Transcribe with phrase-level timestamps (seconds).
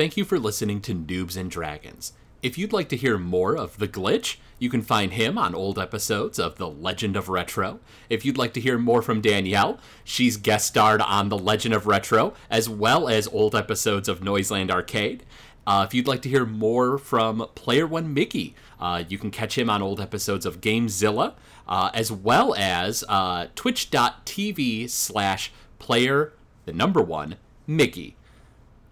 [0.00, 2.14] Thank you for listening to Noobs and Dragons.
[2.42, 5.78] If you'd like to hear more of The Glitch, you can find him on old
[5.78, 7.80] episodes of The Legend of Retro.
[8.08, 11.86] If you'd like to hear more from Danielle, she's guest starred on The Legend of
[11.86, 15.26] Retro, as well as old episodes of Noiseland Arcade.
[15.66, 19.58] Uh, if you'd like to hear more from Player One Mickey, uh, you can catch
[19.58, 21.34] him on old episodes of Gamezilla,
[21.68, 26.32] uh, as well as uh, twitch.tv slash player,
[26.64, 27.36] the number one,
[27.66, 28.16] Mickey.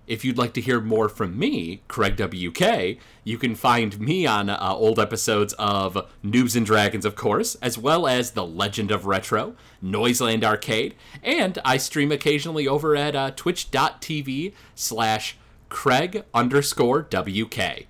[0.09, 4.49] If you'd like to hear more from me, Craig WK, you can find me on
[4.49, 9.05] uh, old episodes of Noobs and Dragons, of course, as well as The Legend of
[9.05, 15.37] Retro, Noiseland Arcade, and I stream occasionally over at uh, twitch.tv slash
[15.69, 17.87] Craig underscore WK.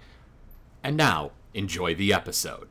[0.82, 2.66] And now, enjoy the episode.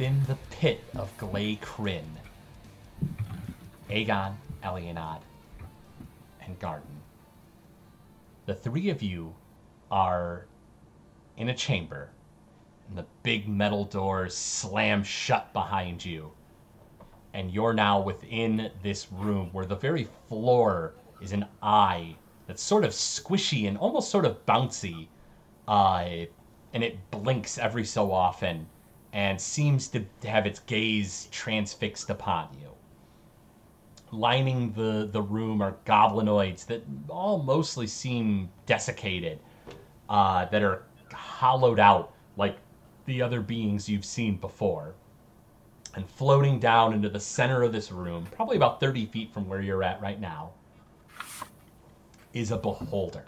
[0.00, 2.06] Within the pit of Glay Kryn,
[3.90, 4.34] Aegon,
[4.64, 5.20] Elianad,
[6.40, 7.02] and Garden,
[8.46, 9.34] the three of you
[9.90, 10.46] are
[11.36, 12.08] in a chamber,
[12.88, 16.32] and the big metal doors slam shut behind you.
[17.34, 22.84] And you're now within this room where the very floor is an eye that's sort
[22.84, 25.08] of squishy and almost sort of bouncy.
[25.68, 26.24] Uh,
[26.72, 28.66] and it blinks every so often
[29.12, 32.68] and seems to have its gaze transfixed upon you.
[34.12, 39.38] Lining the, the room are goblinoids that all mostly seem desiccated,
[40.08, 42.56] uh, that are hollowed out like
[43.06, 44.94] the other beings you've seen before.
[45.94, 49.60] And floating down into the center of this room, probably about 30 feet from where
[49.60, 50.50] you're at right now,
[52.32, 53.24] is a beholder.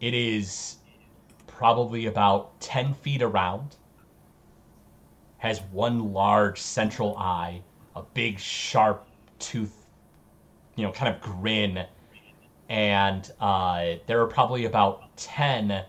[0.00, 0.76] It is
[1.46, 3.76] probably about 10 feet around,
[5.42, 7.60] has one large central eye,
[7.96, 9.04] a big sharp
[9.40, 9.86] tooth,
[10.76, 11.84] you know, kind of grin,
[12.68, 15.84] and uh, there are probably about 10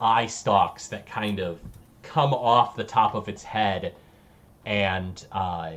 [0.00, 1.58] eye stalks that kind of
[2.02, 3.94] come off the top of its head
[4.64, 5.72] and uh,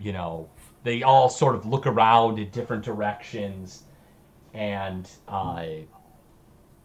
[0.00, 0.48] you know
[0.82, 3.84] they all sort of look around in different directions
[4.52, 5.64] and uh,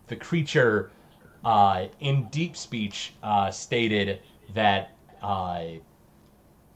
[0.06, 0.92] the creature
[1.44, 4.22] uh, in deep speech uh, stated
[4.54, 4.92] that
[5.22, 5.64] uh,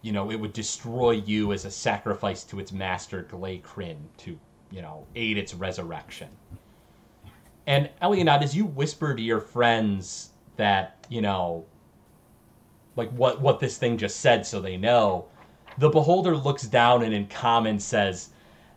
[0.01, 4.37] you know it would destroy you as a sacrifice to its master Glay Kryn to
[4.71, 6.29] you know aid its resurrection.
[7.67, 11.65] And Elianad, as you whisper to your friends that you know,
[12.95, 15.25] like what what this thing just said, so they know,
[15.77, 18.29] the beholder looks down and in common says,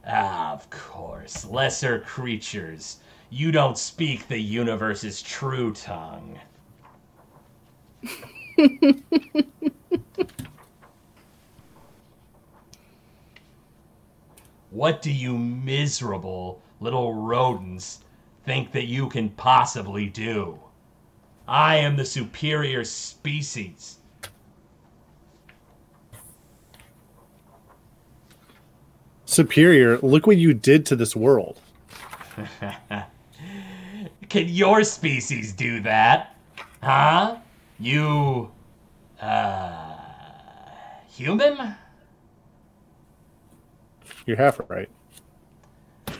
[0.06, 2.98] Ah, of course, lesser creatures.
[3.30, 6.38] You don't speak the universe's true tongue.
[14.70, 18.00] what do you miserable little rodents
[18.44, 20.58] think that you can possibly do?
[21.46, 23.98] I am the superior species.
[29.26, 31.60] Superior, look what you did to this world.
[34.28, 36.36] Can your species do that?
[36.82, 37.36] Huh?
[37.78, 38.50] You.
[39.20, 39.94] Uh.
[41.08, 41.76] Human?
[44.26, 44.90] You're half right.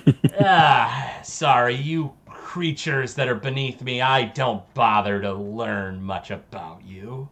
[0.41, 6.84] ah, sorry, you creatures that are beneath me, I don't bother to learn much about
[6.84, 7.28] you.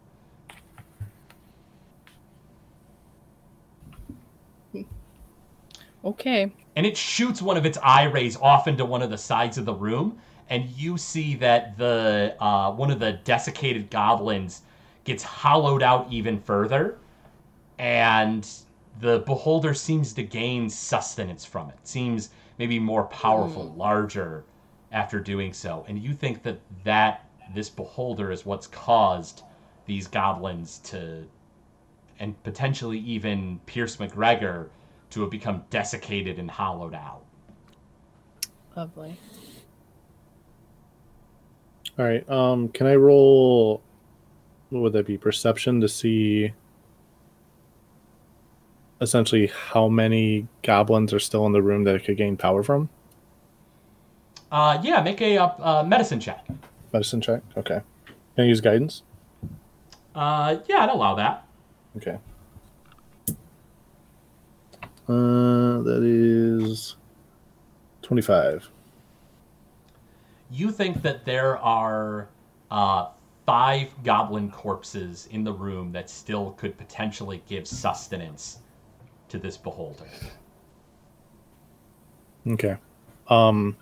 [6.04, 6.52] Okay.
[6.74, 9.64] and it shoots one of its eye rays off into one of the sides of
[9.64, 10.18] the room
[10.52, 14.60] and you see that the uh, one of the desiccated goblins
[15.04, 16.98] gets hollowed out even further
[17.78, 18.46] and
[19.00, 22.28] the beholder seems to gain sustenance from it seems
[22.58, 24.44] maybe more powerful larger
[24.92, 29.44] after doing so and you think that that this beholder is what's caused
[29.86, 31.26] these goblins to
[32.18, 34.68] and potentially even pierce mcgregor
[35.08, 37.22] to have become desiccated and hollowed out.
[38.76, 39.16] Lovely.
[41.98, 42.28] All right.
[42.28, 43.82] Um, can I roll?
[44.70, 45.18] What would that be?
[45.18, 46.52] Perception to see.
[49.02, 52.88] essentially how many goblins are still in the room that it could gain power from?
[54.50, 56.46] Uh, yeah, make a uh, uh, medicine check.
[56.92, 57.42] Medicine check.
[57.56, 57.80] Okay.
[58.36, 59.02] Can I use guidance?
[60.14, 61.46] Uh, yeah, I'd allow that.
[61.96, 62.18] Okay.
[65.08, 66.96] Uh, that is
[68.02, 68.68] twenty-five.
[70.52, 72.28] You think that there are
[72.70, 73.08] uh,
[73.46, 78.58] five goblin corpses in the room that still could potentially give sustenance
[79.30, 80.04] to this beholder.
[82.46, 82.76] Okay.
[83.28, 83.76] Um.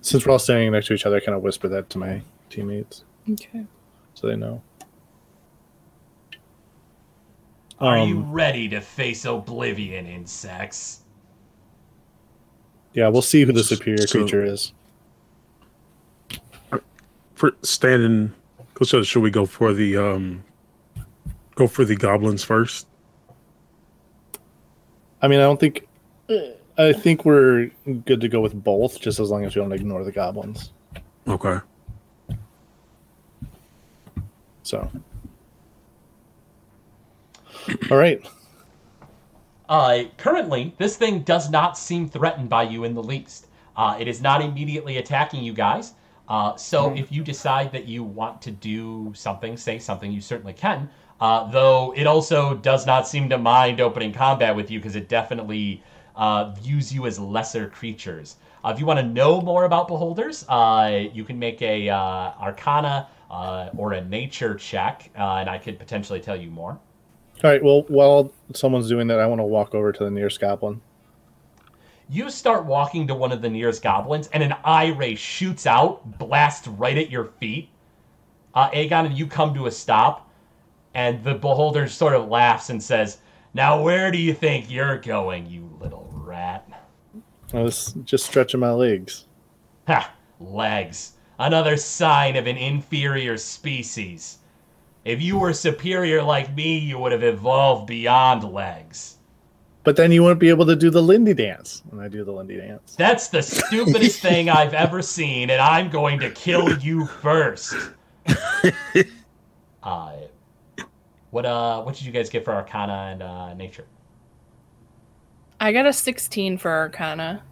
[0.00, 2.22] Since we're all standing next to each other, I kind of whisper that to my
[2.48, 3.66] teammates Okay.
[4.14, 4.62] so they know.
[7.78, 11.00] Are you Um, ready to face oblivion, insects?
[12.94, 14.72] Yeah, we'll see who the superior So- creature is.
[17.44, 18.32] For standing,
[18.82, 20.42] so should we go for the um,
[21.56, 22.86] go for the goblins first?
[25.20, 25.86] I mean, I don't think.
[26.78, 27.66] I think we're
[28.06, 30.72] good to go with both, just as long as we don't ignore the goblins.
[31.28, 31.58] Okay.
[34.62, 34.90] So.
[37.90, 38.26] All right.
[39.68, 43.48] Uh, currently, this thing does not seem threatened by you in the least.
[43.76, 45.92] Uh, it is not immediately attacking you guys.
[46.28, 50.54] Uh, so if you decide that you want to do something, say something, you certainly
[50.54, 50.88] can.
[51.20, 55.08] Uh, though it also does not seem to mind opening combat with you because it
[55.08, 55.82] definitely
[56.16, 58.36] uh, views you as lesser creatures.
[58.64, 61.96] Uh, if you want to know more about beholders, uh, you can make a uh,
[62.40, 66.78] Arcana uh, or a Nature check, uh, and I could potentially tell you more.
[67.42, 67.62] All right.
[67.62, 70.80] Well, while someone's doing that, I want to walk over to the nearest goblin.
[72.08, 76.18] You start walking to one of the nearest goblins, and an eye ray shoots out,
[76.18, 77.70] blasts right at your feet.
[78.54, 80.30] Uh, Aegon, and you come to a stop,
[80.94, 83.18] and the beholder sort of laughs and says,
[83.54, 86.68] Now, where do you think you're going, you little rat?
[87.52, 89.26] I was just stretching my legs.
[89.86, 90.12] Ha!
[90.40, 91.12] Legs.
[91.38, 94.38] Another sign of an inferior species.
[95.04, 99.13] If you were superior like me, you would have evolved beyond legs.
[99.84, 101.82] But then you wouldn't be able to do the Lindy dance.
[101.92, 102.94] And I do the Lindy dance.
[102.96, 107.74] That's the stupidest thing I've ever seen, and I'm going to kill you first.
[109.82, 110.12] uh,
[111.30, 113.84] what uh, what did you guys get for Arcana and uh, Nature?
[115.60, 117.42] I got a 16 for Arcana.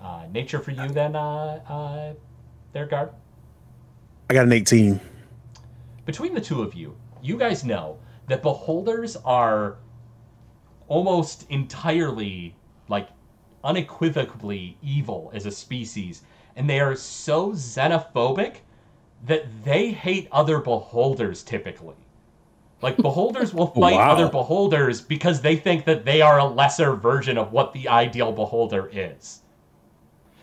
[0.00, 2.14] Uh, nature for you then, uh, uh,
[2.72, 3.10] there, guard.
[4.30, 5.00] I got an 18.
[6.04, 7.98] Between the two of you, you guys know
[8.28, 9.78] that beholders are
[10.88, 12.54] almost entirely,
[12.88, 13.08] like,
[13.64, 16.22] unequivocally evil as a species,
[16.54, 18.56] and they are so xenophobic
[19.24, 21.96] that they hate other beholders typically.
[22.82, 24.12] Like beholders will fight Wow.
[24.12, 28.32] other beholders because they think that they are a lesser version of what the ideal
[28.32, 29.40] beholder is.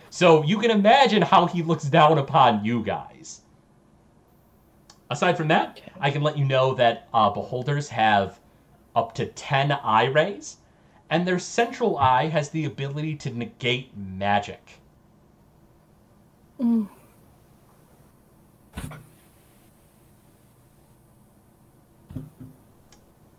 [0.10, 3.42] So you can imagine how he looks down upon you guys.
[5.10, 8.40] Aside from that, I can let you know that uh, beholders have
[8.96, 10.58] up to 10 eye rays,
[11.10, 14.80] and their central eye has the ability to negate magic.
[16.60, 16.88] Mm.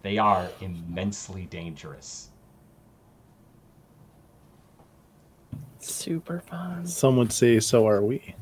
[0.03, 2.29] They are immensely dangerous.
[5.79, 6.87] Super fun.
[6.87, 8.35] Some would say, so are we.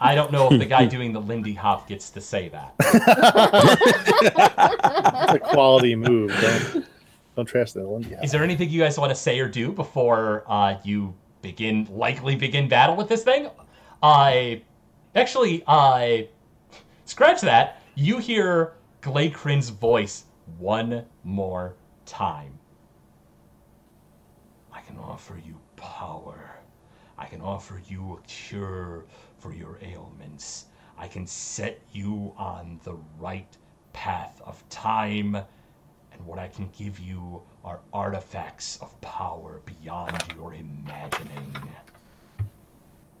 [0.00, 2.74] I don't know if the guy doing the Lindy Hop gets to say that.
[5.24, 6.30] It's a quality move.
[6.40, 6.86] Don't,
[7.36, 8.14] don't trash the Lindy.
[8.14, 8.24] Hop.
[8.24, 12.36] Is there anything you guys want to say or do before uh, you begin likely
[12.36, 13.50] begin battle with this thing?
[14.02, 14.62] I
[15.14, 16.28] actually I
[17.04, 17.82] scratch that.
[17.94, 20.24] You hear Glaykrin's voice
[20.58, 21.74] one more
[22.06, 22.58] time.
[24.72, 26.60] I can offer you power.
[27.18, 29.04] I can offer you a cure
[29.38, 30.66] for your ailments.
[30.96, 33.56] I can set you on the right
[33.92, 40.54] path of time and what I can give you are artifacts of power beyond your
[40.54, 41.54] imagining.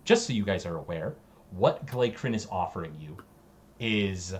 [0.04, 1.14] Just so you guys are aware,
[1.50, 3.16] what Glaykrin is offering you
[3.80, 4.34] is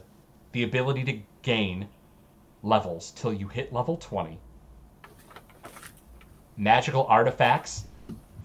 [0.52, 1.88] the ability to gain
[2.62, 4.38] levels till you hit level 20,
[6.56, 7.84] magical artifacts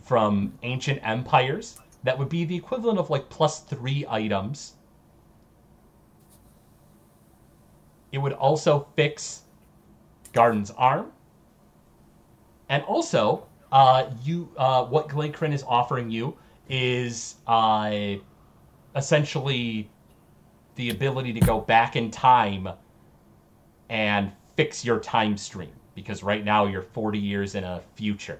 [0.03, 4.73] from ancient empires that would be the equivalent of like plus three items.
[8.11, 9.43] It would also fix
[10.33, 11.11] Garden's arm.
[12.69, 16.37] And also, uh, you uh, what Glaykrin is offering you
[16.69, 18.15] is uh,
[18.95, 19.89] essentially
[20.75, 22.69] the ability to go back in time
[23.89, 28.39] and fix your time stream because right now you're 40 years in a future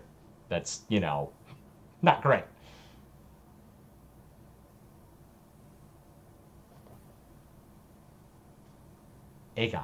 [0.50, 1.32] that's, you know,
[2.04, 2.44] not great.
[9.58, 9.84] Aegon,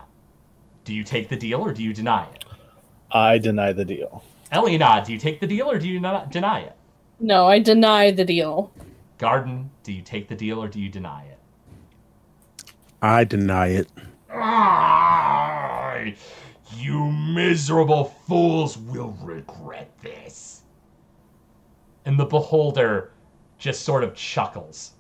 [0.84, 2.46] do you take the deal or do you deny it?
[3.12, 4.24] I deny the deal.
[4.52, 6.76] Eliana, do you take the deal or do you not deny it?
[7.20, 8.72] No, I deny the deal.
[9.18, 11.40] Garden, do you take the deal or do you deny it?
[13.02, 13.90] I deny it.
[14.32, 16.16] Aye,
[16.76, 20.59] you miserable fools will regret this.
[22.06, 23.12] And the beholder
[23.58, 24.94] just sort of chuckles.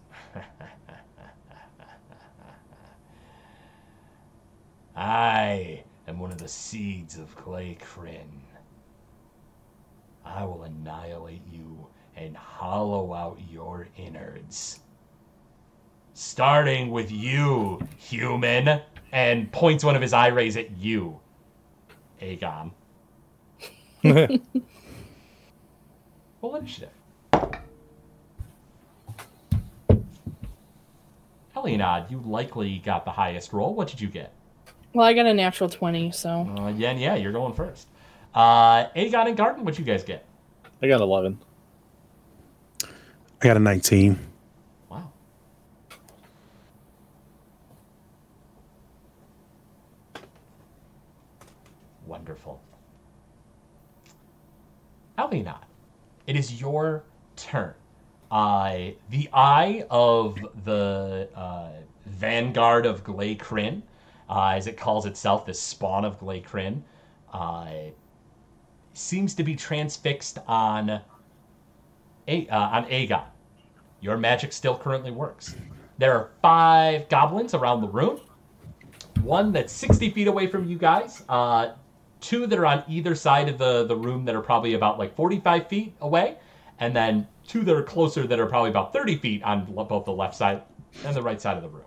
[4.95, 8.41] I am one of the seeds of Glay Kryn.
[10.25, 11.87] I will annihilate you
[12.17, 14.81] and hollow out your innards.
[16.13, 18.81] Starting with you, human,
[19.13, 21.17] and points one of his eye rays at you,
[22.21, 22.71] Aegon.
[26.41, 26.89] Roll initiative.
[31.55, 33.73] Elianad, you likely got the highest roll.
[33.73, 34.31] What did you get?
[34.93, 36.49] Well, I got a natural 20, so.
[36.57, 37.87] Uh, yeah, yeah, you're going first.
[38.33, 40.25] Uh, Aegon and Garden, what'd you guys get?
[40.81, 41.37] I got 11.
[42.83, 42.87] I
[43.39, 44.17] got a 19.
[44.89, 45.11] Wow.
[52.05, 52.61] Wonderful.
[55.17, 55.59] Alvinot,
[56.27, 57.03] it your
[57.35, 57.73] turn.
[58.31, 61.69] Uh, the eye of the uh,
[62.05, 63.35] vanguard of Glay
[64.29, 66.43] uh, as it calls itself, the spawn of Glay
[67.33, 67.67] uh,
[68.93, 71.01] seems to be transfixed on
[72.27, 73.23] a- uh, on Aegon.
[74.01, 75.55] Your magic still currently works.
[75.97, 78.21] There are five goblins around the room.
[79.21, 81.23] One that's 60 feet away from you guys.
[82.21, 85.15] Two that are on either side of the, the room that are probably about like
[85.15, 86.37] 45 feet away.
[86.79, 90.11] And then two that are closer that are probably about 30 feet on both the
[90.11, 90.61] left side
[91.05, 91.85] and the right side of the room.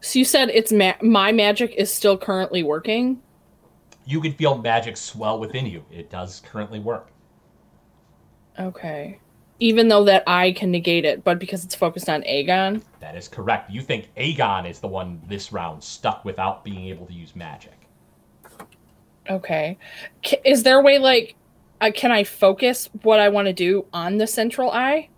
[0.00, 3.20] So you said it's ma- my magic is still currently working?
[4.04, 5.84] You can feel magic swell within you.
[5.90, 7.10] It does currently work.
[8.58, 9.18] Okay.
[9.60, 12.82] Even though that I can negate it, but because it's focused on Aegon?
[13.00, 13.70] That is correct.
[13.70, 17.77] You think Aegon is the one this round stuck without being able to use magic.
[19.30, 19.76] Okay.
[20.44, 21.34] Is there a way, like,
[21.80, 25.08] uh, can I focus what I want to do on the central eye?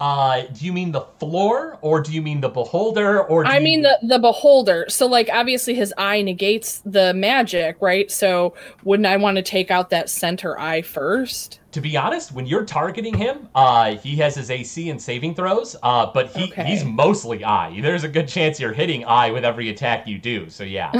[0.00, 3.62] Uh, do you mean the floor, or do you mean the beholder, or I you-
[3.62, 4.84] mean the the beholder.
[4.88, 8.10] So like obviously his eye negates the magic, right?
[8.10, 11.60] So wouldn't I want to take out that center eye first?
[11.70, 15.76] To be honest, when you're targeting him, uh, he has his AC and saving throws,
[15.84, 16.64] uh, but he, Okay.
[16.64, 17.80] he's mostly eye.
[17.80, 20.50] There's a good chance you're hitting eye with every attack you do.
[20.50, 20.90] So yeah,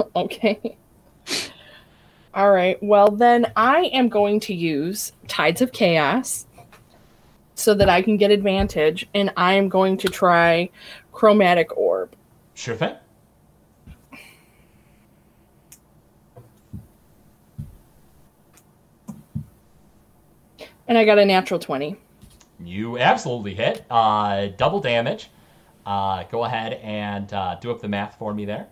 [0.16, 0.76] okay.
[2.32, 2.78] All right.
[2.82, 6.46] Well, then I am going to use Tides of Chaos
[7.54, 10.70] so that I can get advantage, and I am going to try
[11.12, 12.14] Chromatic Orb.
[12.54, 12.94] sure thing.
[20.88, 21.96] And I got a natural 20.
[22.64, 23.84] You absolutely hit.
[23.90, 25.30] Uh, double damage.
[25.86, 28.66] Uh, go ahead and uh, do up the math for me there.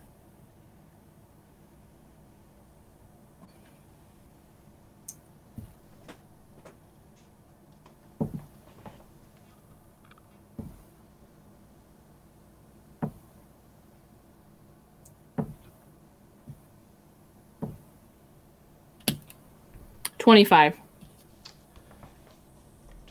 [20.29, 20.77] Twenty-five.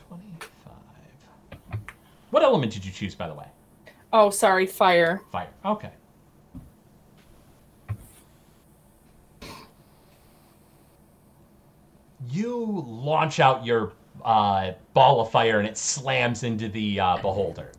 [0.08, 0.40] 25.
[2.30, 3.48] What element did you choose, by the way?
[4.14, 5.24] Oh, sorry, fire.
[5.32, 5.50] Fire.
[5.66, 5.90] Okay.
[12.30, 13.94] You launch out your
[14.24, 17.72] uh, ball of fire and it slams into the uh, beholder.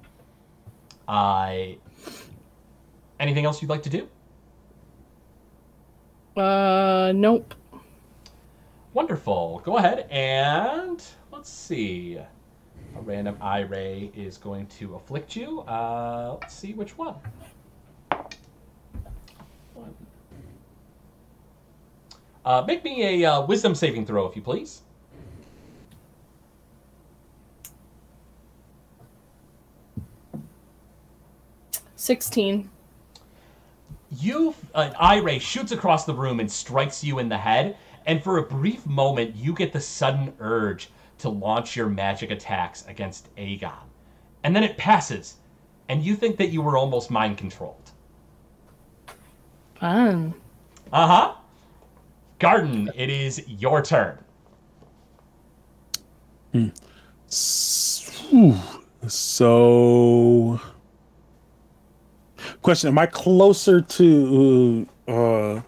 [1.07, 1.59] Uh,
[3.21, 4.09] anything else you'd like to do?
[6.37, 7.55] Uh, nope.
[8.99, 9.63] Wonderful.
[9.65, 11.01] Go ahead and
[11.31, 12.17] let's see.
[12.17, 12.27] A
[13.03, 15.61] random eye ray is going to afflict you.
[15.61, 17.15] Uh, let's see which one.
[19.75, 19.95] One.
[22.45, 24.83] Uh, make me a uh, wisdom saving throw, if you please.
[31.95, 32.69] Sixteen.
[34.11, 37.77] you an eye ray shoots across the room and strikes you in the head
[38.09, 42.85] and for a brief moment you get the sudden urge to launch your magic attacks
[42.89, 43.87] against aegon
[44.43, 45.37] and then it passes
[45.89, 47.93] and you think that you were almost mind controlled
[49.81, 50.35] Fun.
[50.93, 51.35] Uh huh.
[52.41, 54.19] Garden, it is your turn.
[57.29, 58.11] S-
[59.07, 60.61] So,
[62.63, 65.61] question: Am I closer to uh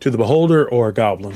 [0.00, 1.34] to the beholder or a goblin?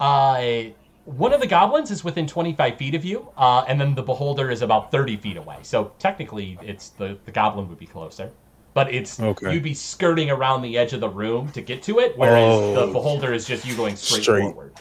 [0.00, 0.64] Uh,
[1.04, 4.50] one of the goblins is within 25 feet of you, uh, and then the beholder
[4.50, 5.58] is about 30 feet away.
[5.62, 8.30] So technically, it's the, the goblin would be closer.
[8.72, 9.52] But it's Okay.
[9.52, 12.86] you'd be skirting around the edge of the room to get to it, whereas the
[12.86, 12.92] Oh.
[12.92, 14.40] beholder is just you going straight, Straight.
[14.42, 14.72] forward.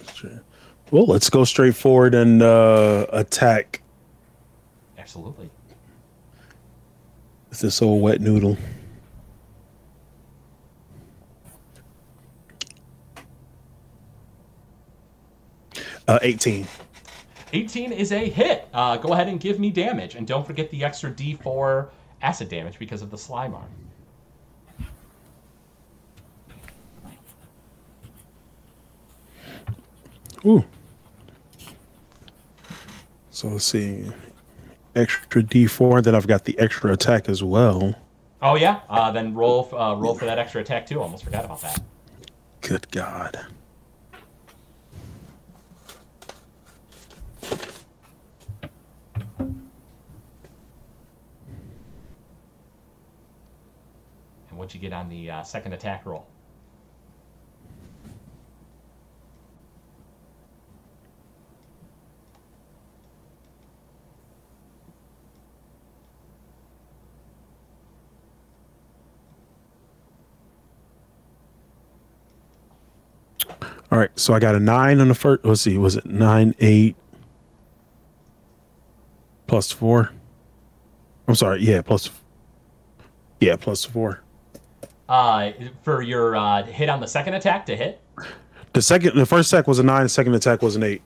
[0.91, 3.81] Well, let's go straight forward and uh attack
[4.97, 5.49] Absolutely.
[7.51, 8.57] It's this old wet noodle.
[16.07, 16.67] Uh, 18.
[17.53, 18.67] 18 is a hit.
[18.73, 21.89] Uh, go ahead and give me damage, and don't forget the extra D4
[22.21, 23.69] acid damage because of the slime arm.
[30.45, 30.65] Ooh.
[33.31, 34.11] So let's see.
[34.95, 37.95] Extra D4, then I've got the extra attack as well.
[38.41, 41.01] Oh yeah, uh, then roll uh, roll for that extra attack too.
[41.01, 41.79] Almost forgot about that.
[42.59, 43.45] Good God.
[54.63, 56.25] And what'd you get on the uh, second attack roll?
[73.91, 75.43] All right, so I got a nine on the first.
[75.43, 76.95] Let's see, was it nine, eight,
[79.45, 80.11] plus four?
[81.27, 82.09] I'm sorry, yeah, plus,
[83.41, 84.22] yeah, plus four.
[85.09, 85.51] Uh,
[85.83, 88.01] for your uh, hit on the second attack to hit.
[88.73, 90.03] The second, the first attack was a nine.
[90.03, 91.01] The second attack was an eight.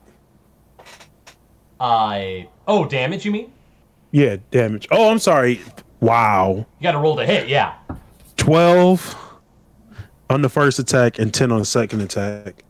[1.80, 3.52] Uh, oh, damage you mean?
[4.10, 4.88] Yeah, damage.
[4.90, 5.60] Oh, I'm sorry.
[6.00, 7.48] Wow, You got to roll to hit.
[7.48, 7.74] Yeah.
[8.36, 9.16] twelve
[10.30, 12.62] on the first attack and ten on the second attack.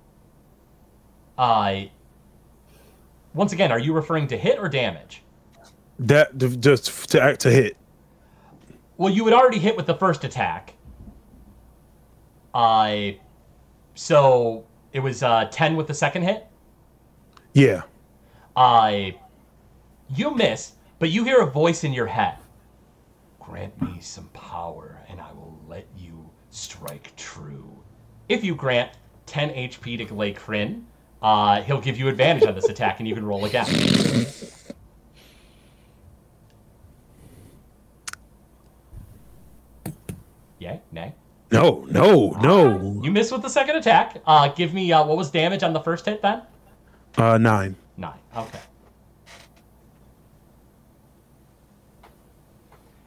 [1.36, 1.82] Uh,
[3.34, 5.22] once again, are you referring to hit or damage?
[5.98, 7.76] That just to act to hit.
[8.96, 10.72] Well, you had already hit with the first attack.
[12.54, 13.12] Uh,
[13.94, 16.46] so it was uh, 10 with the second hit.
[17.52, 17.82] Yeah.
[18.56, 19.18] I
[20.14, 22.38] you miss, but you hear a voice in your head.
[23.40, 27.68] Grant me some power, and I will let you strike true.
[28.28, 28.90] If you grant
[29.26, 30.86] 10 HP to Glay Kryn,
[31.22, 33.66] uh, he'll give you advantage on this attack, and you can roll again.
[40.58, 40.80] Yay?
[40.92, 41.14] Nay?
[41.50, 43.00] No, no, no.
[43.02, 44.20] You miss with the second attack.
[44.26, 46.42] Uh, give me uh, what was damage on the first hit then?
[47.16, 47.74] Uh, nine.
[47.96, 48.18] Nine.
[48.36, 48.60] Okay.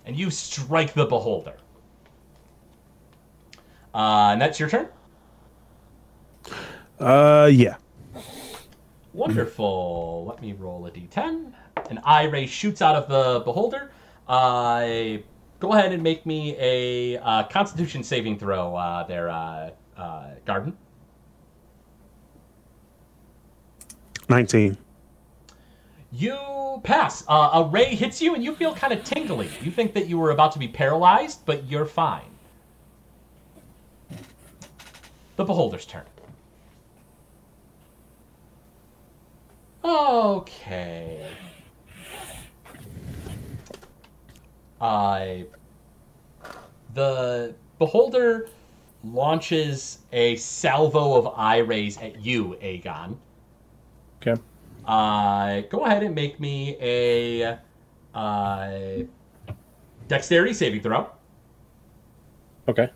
[0.06, 1.56] And you strike the beholder.
[3.94, 4.88] Uh, and that's your turn.
[7.00, 7.76] Uh, yeah.
[9.14, 10.26] Wonderful.
[10.28, 11.54] Let me roll a d10.
[11.90, 13.92] An eye ray shoots out of the beholder.
[14.28, 15.18] Uh,
[15.62, 18.76] go ahead and make me a uh, Constitution saving throw.
[18.76, 20.76] Uh, there, uh, uh, Garden.
[24.28, 24.78] 19.
[26.12, 27.24] You pass.
[27.28, 29.50] Uh, a ray hits you, and you feel kind of tingly.
[29.62, 32.24] You think that you were about to be paralyzed, but you're fine.
[35.38, 36.04] The beholder's turn.
[39.84, 41.28] Okay.
[44.82, 45.44] Uh,
[46.96, 48.50] the beholder
[49.04, 53.15] launches a salvo of eye rays at you, Aegon.
[54.22, 54.41] Okay.
[54.86, 57.60] Uh, go ahead and make me a
[58.15, 59.04] uh,
[60.08, 61.08] dexterity saving throw.
[62.67, 62.89] Okay.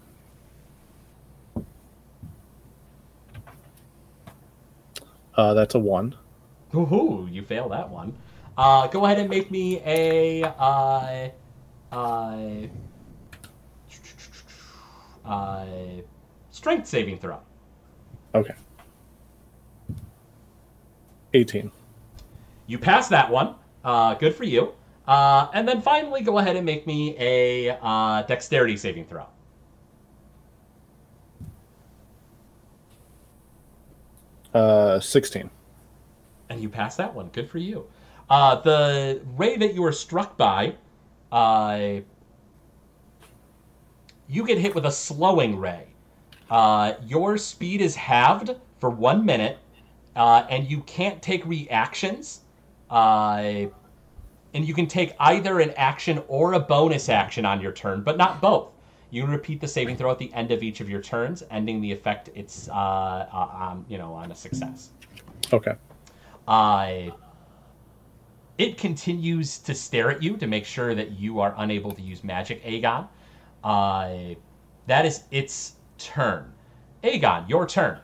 [5.36, 6.16] Uh, that's a one.
[6.74, 8.16] Ooh, you fail that one.
[8.58, 11.30] Uh, go ahead and make me a uh,
[11.96, 12.68] uh,
[15.24, 15.66] uh,
[16.52, 17.40] strength saving throw.
[18.34, 18.54] Okay.
[21.34, 21.72] 18.
[22.68, 23.56] You pass that one.
[23.84, 24.74] Uh, good for you.
[25.08, 29.26] Uh, and then finally, go ahead and make me a uh, dexterity saving throw.
[34.54, 35.50] Uh, 16.
[36.50, 37.28] And you pass that one.
[37.30, 37.86] Good for you.
[38.30, 40.76] Uh, the ray that you were struck by,
[41.32, 42.02] uh,
[44.28, 45.88] you get hit with a slowing ray.
[46.50, 49.58] Uh, your speed is halved for one minute,
[50.16, 52.42] uh, and you can't take reactions.
[52.90, 53.66] Uh,
[54.54, 58.18] and you can take either an action or a bonus action on your turn, but
[58.18, 58.70] not both.
[59.12, 61.92] You repeat the saving throw at the end of each of your turns, ending the
[61.92, 64.92] effect it's uh, uh, um, you know on a success.
[65.52, 65.74] Okay.
[66.48, 67.12] Uh,
[68.58, 72.24] it continues to stare at you to make sure that you are unable to use
[72.24, 73.08] magic, Aegon.
[73.64, 74.36] Uh,
[74.88, 76.54] that is its turn.
[77.04, 78.00] Aegon, your turn.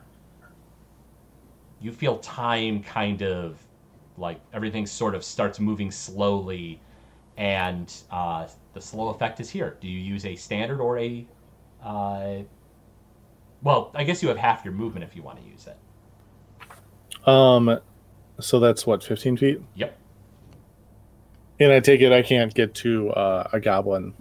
[1.79, 3.57] You feel time kind of
[4.17, 6.79] like everything sort of starts moving slowly,
[7.37, 9.77] and uh, the slow effect is here.
[9.79, 11.25] Do you use a standard or a.
[11.83, 12.39] Uh,
[13.63, 17.27] well, I guess you have half your movement if you want to use it.
[17.27, 17.79] Um,
[18.39, 19.61] so that's what, 15 feet?
[19.75, 19.97] Yep.
[21.61, 24.15] And I take it I can't get to uh, a goblin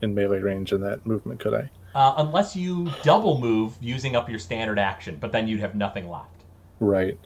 [0.00, 1.70] in melee range in that movement, could I?
[1.94, 6.08] Uh, unless you double move using up your standard action, but then you'd have nothing
[6.08, 6.44] left.
[6.80, 7.18] Right.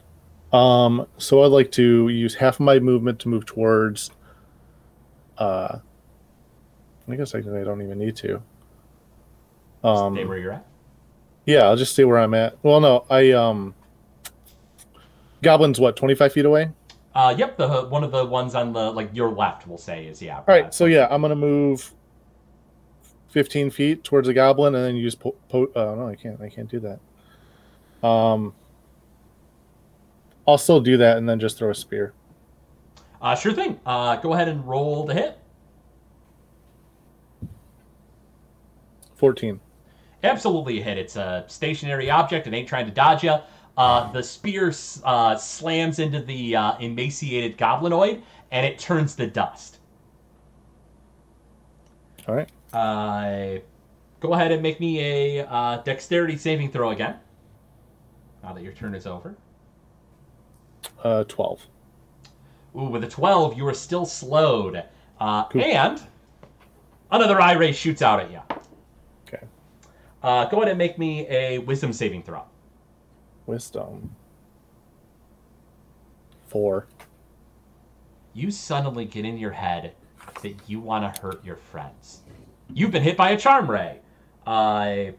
[0.51, 4.11] Um, so I'd like to use half of my movement to move towards.
[5.37, 5.79] Uh,
[7.07, 8.41] I guess I, I don't even need to.
[9.81, 10.65] Um, Stay where you're at.
[11.45, 12.57] yeah, I'll just stay where I'm at.
[12.63, 13.75] Well, no, I um.
[15.41, 16.69] Goblin's what, 25 feet away?
[17.17, 20.21] Uh, yep, the one of the ones on the like your left, we'll say, is
[20.21, 20.37] yeah.
[20.37, 21.91] All right, so yeah, I'm gonna move
[23.29, 26.39] 15 feet towards the goblin and then use po- po- uh, no, I can't.
[26.39, 28.07] I can't do that.
[28.07, 28.53] Um,
[30.47, 32.13] I'll still do that and then just throw a spear.
[33.19, 33.79] Uh, sure thing.
[33.83, 35.39] Uh, go ahead and roll the hit.
[39.15, 39.59] 14.
[40.23, 40.99] Absolutely a hit.
[40.99, 42.45] It's a stationary object.
[42.45, 43.37] It ain't trying to dodge you.
[43.77, 49.77] Uh, the spear uh, slams into the uh, emaciated goblinoid, and it turns to dust.
[52.27, 52.49] All right.
[52.73, 53.59] Uh,
[54.19, 57.15] go ahead and make me a uh, dexterity saving throw again.
[58.43, 59.35] Now that your turn is over.
[61.03, 61.65] Uh, 12.
[62.75, 64.83] Ooh, with a 12, you are still slowed.
[65.19, 65.61] Uh, Cool.
[65.63, 66.01] And
[67.11, 68.39] another eye ray shoots out at you.
[69.27, 69.45] Okay.
[70.23, 72.43] Uh, go ahead and make me a wisdom saving throw.
[73.47, 74.15] Wisdom.
[76.45, 76.87] Four.
[78.33, 79.95] You suddenly get in your head
[80.43, 82.21] that you want to hurt your friends.
[82.71, 83.99] You've been hit by a charm ray.
[84.45, 85.11] Uh,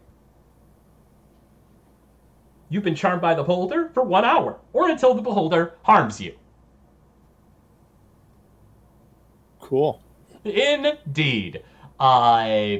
[2.69, 6.35] you've been charmed by the beholder for one hour, or until the beholder harms you.
[9.59, 10.01] Cool.
[10.45, 11.63] Indeed.
[11.99, 12.77] Uh,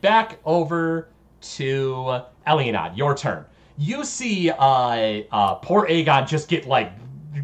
[0.00, 1.08] back over
[1.40, 2.96] to Elianad.
[2.96, 3.44] Your turn.
[3.78, 6.92] You see uh, uh, poor Aegon just get, like,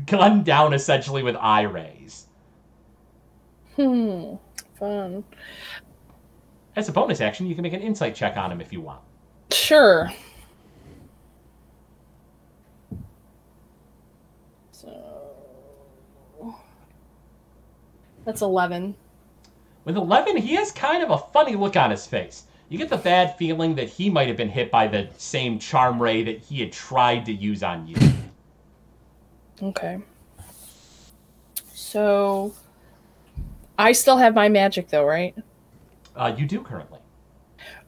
[0.06, 2.26] gunned down essentially with eye rays.
[3.76, 4.34] Hmm.
[4.78, 5.24] Fun.
[6.76, 9.00] As a bonus action, you can make an insight check on him if you want.
[9.50, 10.12] Sure.
[14.70, 16.54] So
[18.24, 18.94] that's eleven.
[19.84, 22.44] With 11, he has kind of a funny look on his face.
[22.68, 26.00] You get the bad feeling that he might have been hit by the same charm
[26.00, 27.96] ray that he had tried to use on you.
[29.62, 29.98] Okay.
[31.72, 32.54] So
[33.78, 35.34] I still have my magic though, right?
[36.14, 36.98] Uh, you do currently.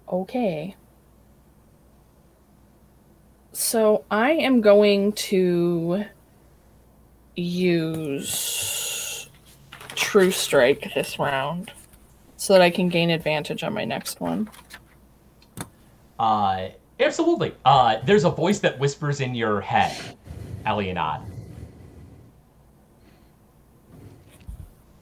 [0.09, 0.77] Okay.
[3.53, 6.05] So I am going to
[7.37, 9.29] use
[9.95, 11.73] True Strike this round
[12.37, 14.49] so that I can gain advantage on my next one.
[16.20, 16.68] Uh,
[17.00, 17.54] absolutely.
[17.64, 19.96] Uh, there's a voice that whispers in your head,
[20.66, 21.24] Elianad.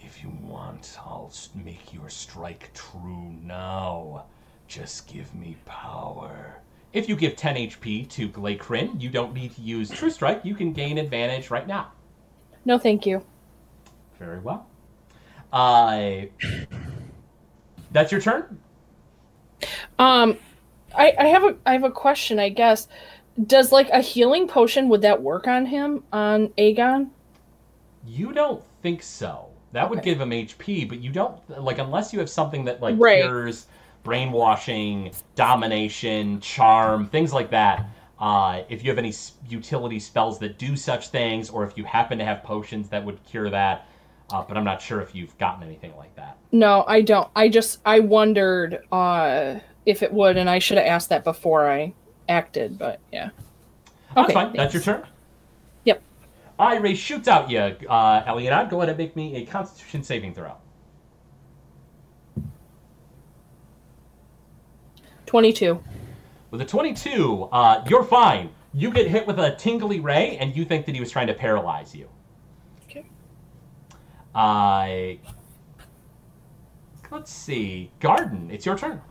[0.01, 4.27] If you want, I'll make your strike true now.
[4.69, 6.61] Just give me power.
[6.93, 10.45] If you give 10 HP to Glay Kryn, you don't need to use True Strike.
[10.45, 11.93] You can gain advantage right now.
[12.65, 13.25] No, thank you.
[14.21, 14.69] Very well.
[15.53, 16.23] Uh,
[17.91, 18.61] that's your turn.
[19.99, 20.39] Um,
[20.97, 22.39] I, I have a I have a question.
[22.39, 22.89] I guess
[23.47, 27.11] does like a healing potion would that work on him on Aegon?
[28.07, 29.47] You don't think so.
[29.73, 32.97] That would give him HP, but you don't like unless you have something that like
[32.99, 33.23] Right.
[33.23, 33.67] cures
[34.03, 37.85] brainwashing, domination, charm, things like that.
[38.19, 39.13] Uh, if you have any
[39.49, 43.23] utility spells that do such things, or if you happen to have potions that would
[43.25, 43.87] cure that,
[44.31, 46.37] uh, but I'm not sure if you've gotten anything like that.
[46.51, 47.29] No, I don't.
[47.37, 49.57] I just I wondered uh
[49.89, 51.95] if it would, and I should have asked that before I
[52.29, 52.79] acted.
[52.79, 53.31] But yeah.
[54.15, 54.53] That's Okay, fine.
[54.53, 55.07] That's your turn.
[55.85, 56.03] Yep.
[56.61, 58.69] Iray shoots out you, uh, Elianad.
[58.69, 60.53] Go ahead and make me a Constitution saving throw.
[65.25, 65.83] Twenty-two.
[66.51, 68.49] With a 22, uh, you're fine.
[68.73, 71.35] You get hit with a tingly ray, and you think that he was trying to
[71.35, 72.09] paralyze you.
[72.89, 73.05] Okay.
[74.35, 75.19] Uh,
[77.11, 77.91] let's see.
[78.01, 79.03] Garden, it's your turn.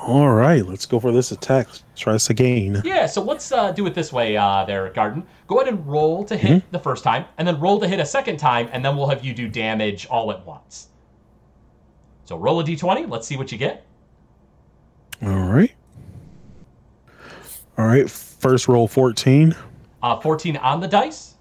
[0.00, 1.66] All right, let's go for this attack.
[1.68, 2.80] Let's try this again.
[2.84, 5.26] Yeah, so let's uh, do it this way uh, there, Garden.
[5.46, 8.06] Go ahead and roll to hit the first time, and then roll to hit a
[8.06, 10.88] second time, and then we'll have you do damage all at once.
[12.24, 13.08] So roll a d20.
[13.10, 13.84] Let's see what you get.
[15.22, 15.72] All right.
[17.76, 18.08] All right.
[18.08, 19.54] First roll 14.
[20.02, 21.34] Uh, 14 on the dice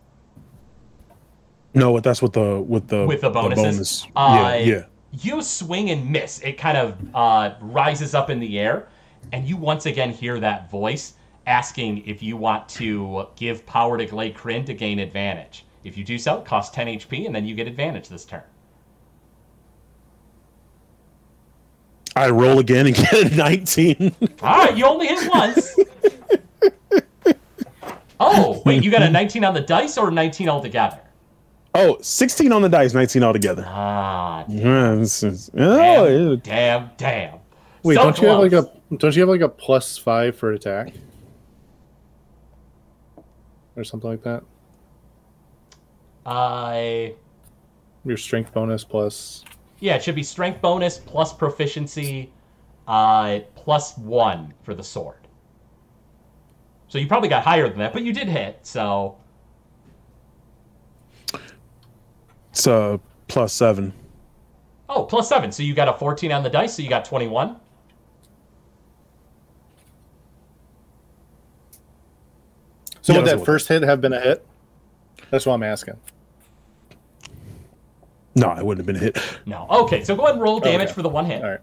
[1.75, 3.63] No, but that's with the with the with the bonuses.
[3.63, 4.07] bonus.
[4.15, 4.83] Uh, yeah, yeah.
[5.21, 6.39] You swing and miss.
[6.41, 8.87] It kind of uh, rises up in the air,
[9.31, 11.13] and you once again hear that voice
[11.47, 15.65] asking if you want to give power to Glay Kryn to gain advantage.
[15.83, 18.43] If you do so, it costs 10 HP, and then you get advantage this turn.
[22.15, 24.15] I roll again and get a 19.
[24.41, 25.75] All right, you only hit once.
[28.19, 30.99] oh, wait, you got a 19 on the dice or 19 altogether?
[31.77, 33.63] Oh, 16 on the dice, 19 altogether.
[33.67, 37.39] Ah, Yeah, this damn, oh, it- damn, damn.
[37.83, 40.51] Wait, So don't you have like a don't you have like a plus five for
[40.53, 40.93] attack?
[43.75, 44.43] Or something like that?
[46.25, 47.13] I.
[48.05, 49.43] Your strength bonus plus
[49.79, 52.31] Yeah, it should be strength bonus plus proficiency,
[52.87, 55.17] uh, plus one for the sword.
[56.87, 58.59] So you probably got higher than that, but you did hit.
[58.63, 59.17] So
[62.57, 63.93] it's uh, plus seven.
[64.89, 65.51] oh, plus seven.
[65.51, 66.75] So you got a fourteen on the dice.
[66.75, 67.55] So you got twenty-one.
[73.01, 74.45] So Yeah, would that first hit have been a hit?
[75.29, 75.97] That's what I'm asking.
[78.33, 79.19] No, it wouldn't have been a hit.
[79.45, 79.67] No.
[79.69, 80.93] Okay, so go ahead and roll damage Okay.
[80.93, 81.43] for the one hit.
[81.43, 81.59] All right.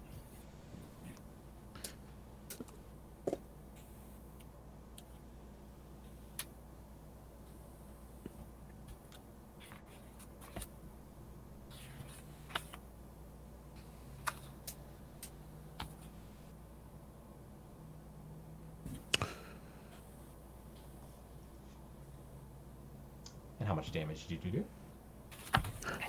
[23.65, 24.65] And how much damage did you do?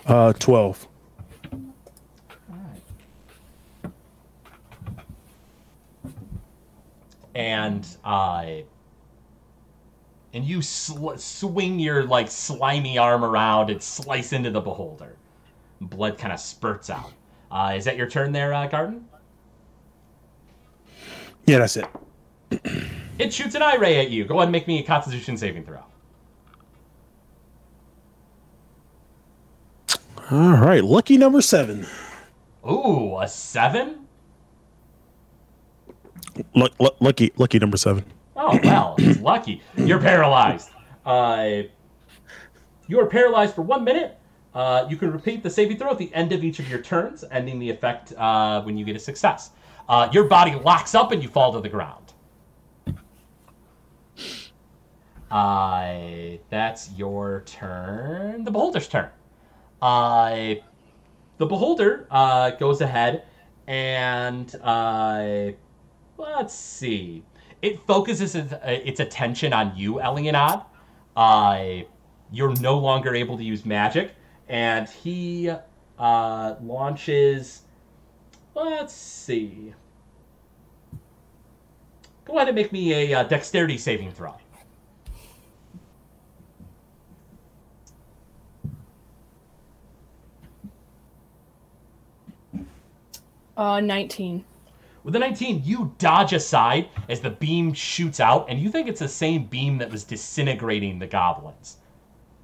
[0.05, 0.89] Uh, 12.
[7.33, 8.45] and uh
[10.33, 15.15] and you sl- swing your like slimy arm around and slice into the beholder
[15.81, 17.11] blood kind of spurts out
[17.51, 19.05] uh, is that your turn there uh, garden
[21.45, 21.85] Yeah, that's it.
[23.19, 25.65] it shoots an eye ray at you go ahead and make me a constitution saving
[25.65, 25.83] throw
[30.31, 31.85] All right, lucky number seven.
[32.67, 34.05] ooh a seven
[36.53, 38.03] Luck, luck, lucky, lucky number seven.
[38.35, 39.61] Oh well, it's lucky.
[39.77, 40.69] You're paralyzed.
[41.05, 41.63] Uh,
[42.87, 44.17] you are paralyzed for one minute.
[44.53, 47.23] Uh, you can repeat the saving throw at the end of each of your turns,
[47.31, 49.51] ending the effect uh, when you get a success.
[49.87, 52.13] Uh, your body locks up and you fall to the ground.
[55.29, 58.43] Uh, that's your turn.
[58.43, 59.09] The beholder's turn.
[59.81, 60.55] Uh,
[61.37, 63.23] the beholder uh, goes ahead
[63.67, 65.51] and uh,
[66.17, 67.23] let's see.
[67.61, 70.65] It focuses its, uh, attention on you, Elianad.
[71.15, 71.83] Uh,
[72.31, 74.13] you're no longer able to use magic,
[74.47, 75.51] and he
[75.97, 77.61] uh, launches.
[78.53, 79.73] Let's see.
[82.25, 84.35] Go ahead and make me a uh, dexterity saving throw.
[93.57, 94.43] Uh, 19.
[95.03, 98.99] With the 19, you dodge aside as the beam shoots out, and you think it's
[98.99, 101.77] the same beam that was disintegrating the goblins.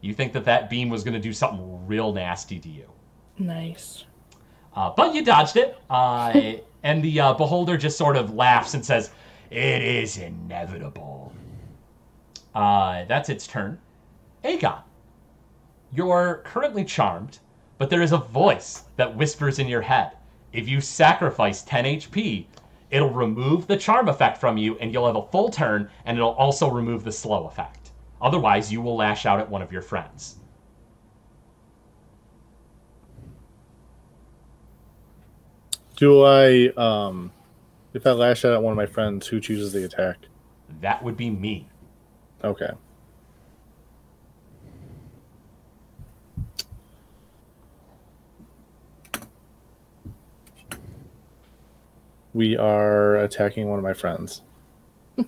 [0.02, 2.86] You think that that beam was going to do something real nasty to you.
[3.40, 4.06] Nice.
[4.76, 6.34] Uh, but you dodged it, uh,
[6.84, 9.10] and the uh, beholder just sort of laughs and says,
[9.50, 11.34] It is inevitable.
[12.54, 13.80] Uh, that's its turn.
[14.44, 14.82] Aegon,
[15.92, 17.40] you're currently charmed,
[17.78, 20.12] but there is a voice that whispers in your head.
[20.54, 22.46] If you sacrifice 10 HP,
[22.90, 26.32] it'll remove the charm effect from you, and you'll have a full turn, and it'll
[26.32, 27.92] also remove the slow effect.
[28.22, 30.36] Otherwise, you will lash out at one of your friends.
[35.96, 37.32] Do I um
[37.94, 40.18] if I lash out at one of my friends, who chooses the attack?
[40.82, 41.68] That would be me.
[42.44, 42.72] Okay.
[52.34, 54.42] We are attacking one of my friends.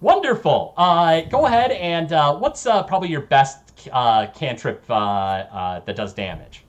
[0.00, 0.74] Wonderful.
[0.76, 5.96] Uh, go ahead and uh, what's uh, probably your best uh, cantrip uh, uh, that
[5.96, 6.64] does damage?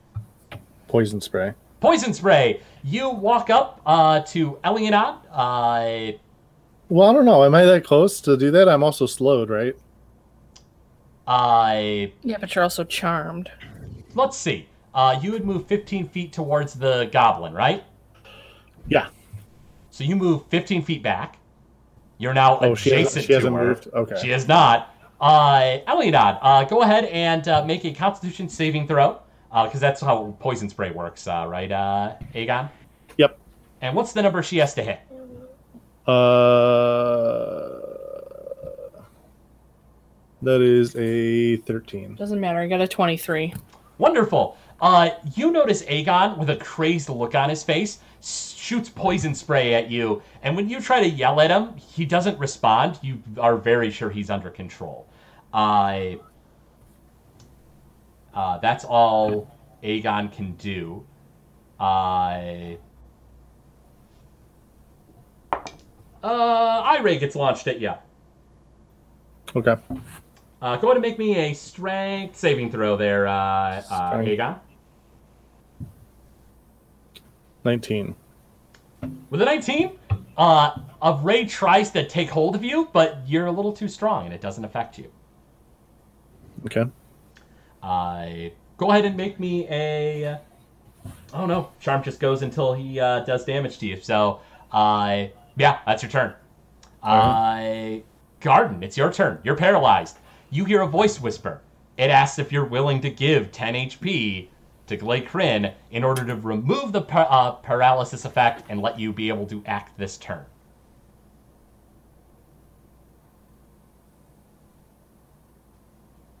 [0.88, 1.52] Poison spray.
[1.80, 2.60] Poison spray.
[2.84, 5.18] You walk up uh, to Elianad.
[5.32, 6.18] Uh,
[6.88, 7.42] Well, I don't know.
[7.44, 8.68] Am I that close to do that?
[8.68, 9.74] I'm also slowed, right?
[11.26, 13.50] uh, Yeah, but you're also charmed.
[14.14, 14.68] let's see.
[14.94, 17.82] Uh, you would move 15 feet towards the goblin, right?
[18.86, 19.08] Yeah.
[19.92, 21.38] So you move 15 feet back.
[22.18, 23.66] You're now Oh, she hasn't- adjacent she hasn't to her.
[23.68, 23.88] moved?
[23.92, 24.16] Okay.
[24.20, 24.88] She has not.
[25.20, 29.18] Uh, Elianad, uh, go ahead and uh, make a Constitution saving throw,
[29.52, 32.68] because that's how poison spray works, uh, right, uh, Aegon?
[33.18, 33.38] Yep.
[33.82, 34.98] And what's the number she has to hit?
[36.06, 37.78] Uh,
[40.42, 42.16] that is a 13.
[42.16, 42.58] Doesn't matter.
[42.58, 43.54] I got a 23.
[43.98, 44.56] Wonderful.
[44.80, 49.90] Uh, you notice Aegon with a crazed look on his face shoots poison spray at
[49.90, 52.98] you, and when you try to yell at him, he doesn't respond.
[53.02, 55.06] You are very sure he's under control.
[55.52, 56.12] Uh,
[58.34, 59.50] uh, that's all
[59.82, 61.04] Aegon can do.
[61.78, 62.76] Uh,
[66.22, 67.92] uh, Ray gets launched at you.
[69.56, 69.76] Okay.
[70.62, 74.58] Uh, go ahead and make me a strength saving throw there, uh, uh, Aegon.
[77.64, 78.14] 19.
[79.30, 79.98] With a 19,
[80.36, 84.26] uh, a ray tries to take hold of you, but you're a little too strong
[84.26, 85.10] and it doesn't affect you.
[86.66, 86.84] Okay.
[87.82, 88.28] Uh,
[88.76, 90.38] go ahead and make me a.
[91.34, 94.00] Oh no, charm just goes until he uh, does damage to you.
[94.00, 95.24] So, uh,
[95.56, 96.34] yeah, that's your turn.
[97.02, 98.00] Uh,
[98.40, 99.38] Garden, it's your turn.
[99.42, 100.18] You're paralyzed.
[100.50, 101.62] You hear a voice whisper.
[101.96, 104.48] It asks if you're willing to give 10 HP
[104.86, 109.12] to Glay Kryn in order to remove the par- uh, paralysis effect and let you
[109.12, 110.44] be able to act this turn.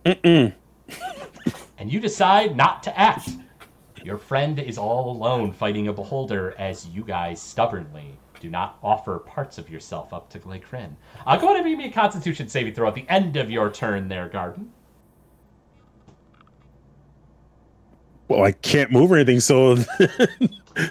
[0.04, 0.52] Mm-mm.
[1.78, 3.30] and you decide not to act.
[4.04, 9.20] Your friend is all alone fighting a beholder as you guys stubbornly do not offer
[9.20, 10.96] parts of yourself up to Glay Kryn.
[11.24, 13.70] Uh, go ahead and make me a constitution saving throw at the end of your
[13.70, 14.72] turn there, Garden.
[18.32, 19.74] Well, I can't move or anything, so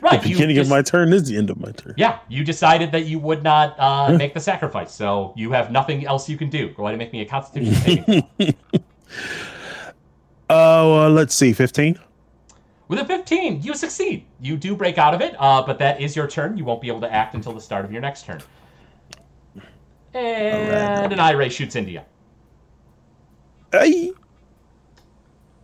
[0.01, 1.95] Right, the you beginning just- of my turn is the end of my turn.
[1.97, 6.05] Yeah, you decided that you would not uh, make the sacrifice, so you have nothing
[6.05, 6.69] else you can do.
[6.69, 8.55] Go ahead and make me a constitution saving.
[10.53, 11.97] Oh, uh, let's see, fifteen.
[12.89, 14.25] With a 15, you succeed.
[14.41, 16.57] You do break out of it, uh, but that is your turn.
[16.57, 18.41] You won't be able to act until the start of your next turn.
[20.13, 22.01] And an eye ray shoots into you.
[23.71, 24.11] Hey,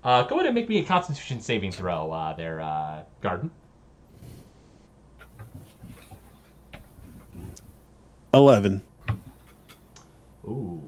[0.03, 3.51] Uh, go ahead and make me a Constitution saving throw uh, there, uh, Garden.
[8.33, 8.81] eleven.
[10.45, 10.83] Ooh.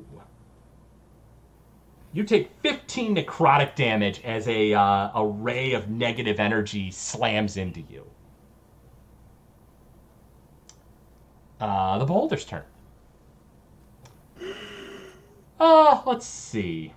[2.11, 8.05] You take 15 necrotic damage as a, uh, ray of negative energy slams into you.
[11.59, 12.63] Uh, the beholder's turn.
[15.59, 16.93] Uh, let's see.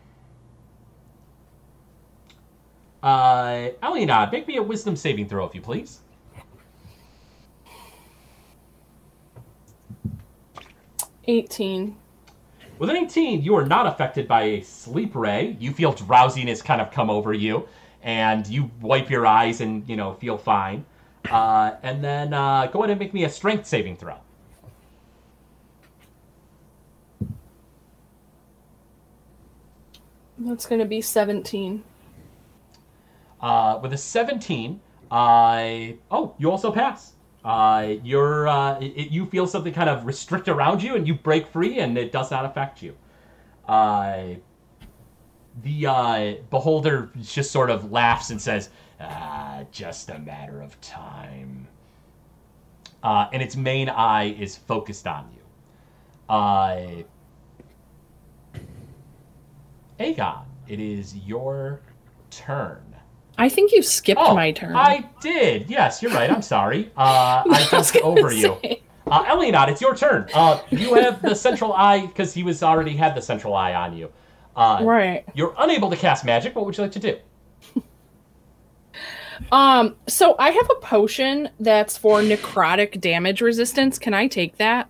[3.03, 3.71] Uh,
[4.31, 6.01] make me a wisdom saving throw, if you please.
[11.27, 11.97] Eighteen.
[12.79, 15.57] With an 18, you are not affected by a sleep ray.
[15.61, 17.69] You feel drowsiness kind of come over you,
[18.03, 20.85] and you wipe your eyes and, you know, feel fine.
[21.31, 24.17] Uh, and then uh, go ahead and make me a strength saving throw.
[30.39, 31.85] That's gonna be seventeen.
[33.43, 37.13] Uh, with a 17, I oh, you also pass.
[37.45, 41.49] Uh, you're uh, it, you feel something kind of restrict around you, and you break
[41.49, 42.95] free, and it does not affect you.
[43.67, 44.35] Uh,
[45.63, 51.67] the uh, beholder just sort of laughs and says, "Ah, just a matter of time."
[53.03, 55.43] Uh, and its main eye is focused on you.
[56.33, 57.03] Uh,
[59.99, 61.81] Aegon, it is your
[62.31, 62.92] turn.
[63.39, 64.73] I think you skipped my turn.
[64.75, 65.69] Oh, I did.
[65.71, 66.31] Yes, you're right.
[66.31, 66.91] I'm sorry.
[66.97, 68.59] Uh, I jumped gonna over you.
[68.63, 68.83] say.
[69.07, 70.29] Uh, Elianot, it's your turn.
[70.35, 73.97] Uh, you have the central eye because he was already had the central eye on
[73.97, 74.11] you.
[74.55, 75.25] Uh, Right.
[75.35, 76.55] You're unable to cast magic.
[76.55, 77.19] What would you like to do?
[79.51, 79.97] Um.
[80.07, 83.99] So I have a potion that's for necrotic damage resistance.
[83.99, 84.89] Can I take that?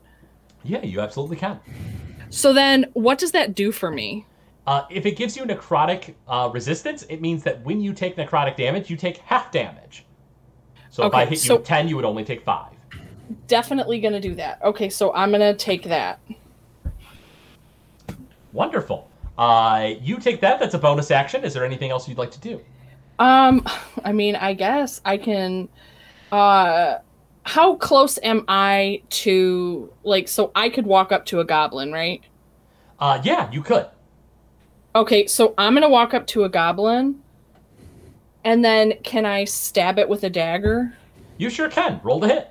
[0.62, 1.58] Yeah, you absolutely can.
[2.28, 4.26] So then, what does that do for me?
[4.66, 8.56] Uh, if it gives you necrotic uh, resistance, it means that when you take necrotic
[8.56, 10.04] damage, you take half damage.
[10.90, 12.66] So if I Okay, hit you so- with 10, you would only take 5.
[13.48, 14.60] definitely gonna do that.
[14.62, 16.20] Okay, so I'm gonna take that.
[18.52, 19.08] Wonderful.
[19.38, 20.60] Uh, you take that.
[20.60, 21.42] That's a bonus action.
[21.44, 22.60] Is there anything else you'd like to do?
[23.18, 23.64] Um,
[24.04, 25.68] I mean, I guess I can.
[26.30, 26.98] Uh,
[27.44, 30.28] how close am I to like?
[30.28, 32.22] So I could walk up to a goblin, right?
[33.00, 33.86] Uh, yeah, you could.
[34.94, 37.22] Okay, so I'm gonna walk up to a goblin,
[38.44, 40.94] and then can I stab it with a dagger?
[41.38, 42.00] You sure can.
[42.02, 42.50] Roll the hit.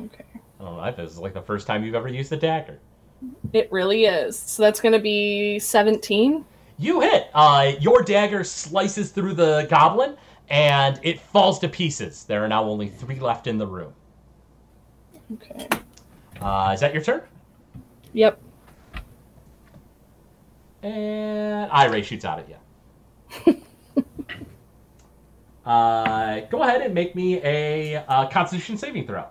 [0.00, 0.24] Okay,
[0.60, 0.92] I don't know.
[0.92, 2.78] This is like the first time you've ever used a dagger.
[3.52, 4.38] it really is.
[4.38, 6.44] So that's gonna be 17.
[6.78, 7.28] You hit.
[7.34, 10.16] Uh, your dagger slices through the goblin,
[10.48, 12.24] and it falls to pieces.
[12.24, 13.92] There are now only three left in the room.
[15.34, 15.68] Okay.
[16.40, 17.22] Uh, is that your turn?
[18.14, 18.40] Yep.
[20.84, 23.62] And Ray shoots out at you.
[25.64, 29.24] uh, go ahead and make me a uh, Constitution saving throw.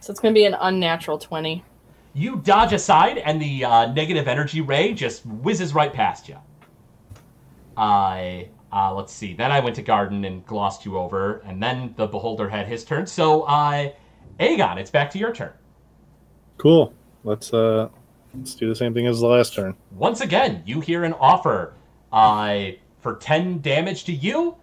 [0.00, 1.64] So it's gonna be an unnatural 20.
[2.12, 6.36] You dodge aside, and the uh, negative energy ray just whizzes right past you.
[7.76, 9.32] I uh, let's see.
[9.32, 12.84] Then I went to Garden and glossed you over, and then the Beholder had his
[12.84, 13.06] turn.
[13.06, 13.90] So, uh,
[14.40, 15.52] Aegon, it's back to your turn.
[16.58, 16.92] Cool.
[17.24, 17.88] Let's uh
[18.38, 19.74] let's do the same thing as the last turn.
[19.92, 21.74] Once again, you hear an offer.
[22.12, 22.70] Uh,
[23.00, 24.56] for 10 damage to you,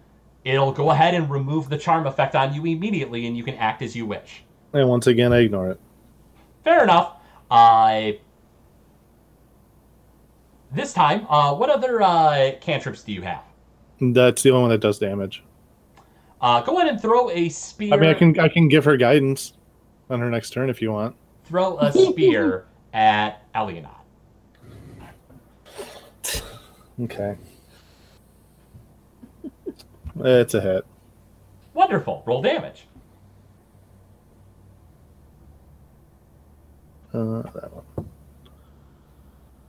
[0.44, 3.82] it'll go ahead and remove the charm effect on you immediately, and you can act
[3.82, 4.44] as you wish.
[4.72, 5.80] And once again I ignore it.
[6.64, 7.16] Fair enough.
[7.50, 8.12] Uh,
[10.72, 13.42] this time, uh, what other uh, cantrips do you have?
[14.00, 15.44] That's the only one that does damage.
[16.40, 17.94] Uh, go ahead and throw a spear.
[17.94, 19.54] I mean I can I can give her guidance
[20.10, 21.16] on her next turn if you want.
[21.44, 23.90] throw a spear at Elionot.
[27.02, 27.36] Okay.
[30.16, 30.86] It's a hit.
[31.74, 32.22] Wonderful.
[32.24, 32.86] Roll damage.
[37.12, 38.08] Uh, that one.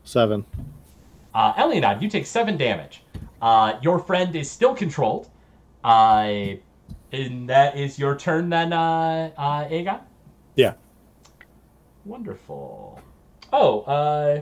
[0.03, 0.45] Seven.
[1.33, 3.01] Uh, Elionod, you take seven damage.
[3.41, 5.29] Uh, your friend is still controlled.
[5.83, 6.53] Uh,
[7.11, 10.01] and that is your turn then, uh, uh, Aegon?
[10.55, 10.73] Yeah.
[12.05, 13.01] Wonderful.
[13.57, 14.41] Oh, uh,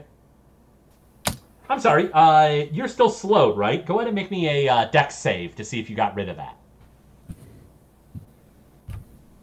[1.69, 2.11] I'm sorry.
[2.11, 3.85] Uh, you're still slowed, right?
[3.85, 6.29] Go ahead and make me a uh, dex save to see if you got rid
[6.29, 6.57] of that.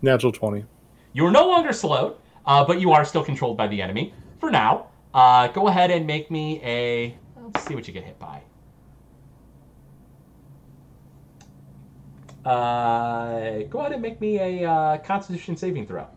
[0.03, 0.65] Natural twenty.
[1.13, 2.17] You are no longer slowed,
[2.47, 4.89] uh, but you are still controlled by the enemy for now.
[5.15, 7.17] Uh, go ahead and make me a.
[7.41, 8.43] Let's see what you get hit by.
[12.45, 16.09] Uh, go ahead and make me a uh, Constitution saving throw.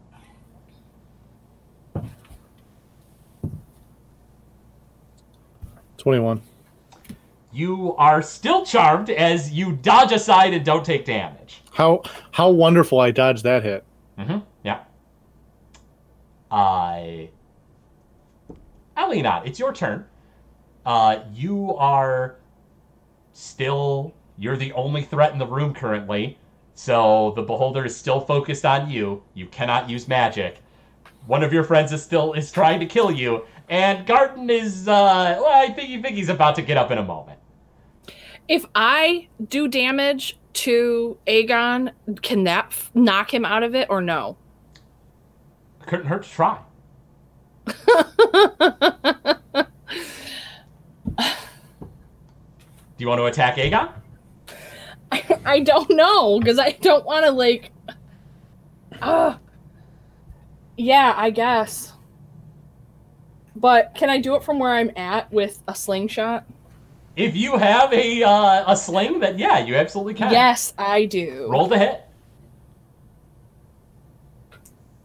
[6.04, 6.41] Twenty-one.
[7.54, 11.62] You are still charmed as you dodge aside and don't take damage.
[11.72, 13.86] How how wonderful I dodged that hit.
[14.20, 14.39] Mm-hmm.
[14.66, 14.80] Yeah.
[16.51, 17.30] I.
[18.97, 20.06] Alienot, it's your turn.
[20.86, 22.36] Uh, you are
[23.32, 24.14] still.
[24.38, 26.38] You're the only threat in the room currently.
[26.76, 29.24] So the beholder is still focused on you.
[29.36, 30.58] You cannot use magic.
[31.28, 34.88] One of your friends is still is trying to kill you, and Garden is.
[34.88, 37.39] Uh, well, I think, think he's about to get up in a moment.
[38.47, 43.99] If I do damage to Aegon, can that f- knock him out of it or
[43.99, 44.38] no?
[45.88, 46.59] Couldn't hurt to try.
[47.65, 47.74] Do
[52.99, 53.91] you want to attack Aegon?
[55.45, 57.71] I don't know because I don't want to like.
[59.01, 59.38] Uh,
[60.78, 61.93] yeah, I guess.
[63.64, 66.43] But can I do it from where I'm at with a slingshot?
[67.16, 70.34] If you have a uh, a sling, then yeah, you absolutely can.
[70.34, 71.47] Yes, I do.
[71.49, 72.03] Roll the hit.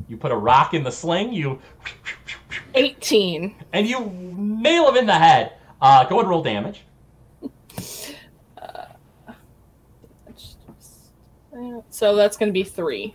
[0.08, 1.60] You put a rock in the sling, you
[2.74, 3.54] 18.
[3.74, 5.52] and you nail him in the head.
[5.80, 6.82] Uh, go ahead and roll damage.
[11.90, 13.14] So that's going to be three.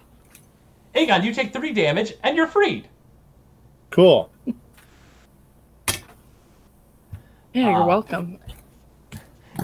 [0.95, 2.87] Aegon, you take three damage and you're freed.
[3.89, 4.32] Cool.
[7.53, 8.39] Yeah, you're Uh, welcome.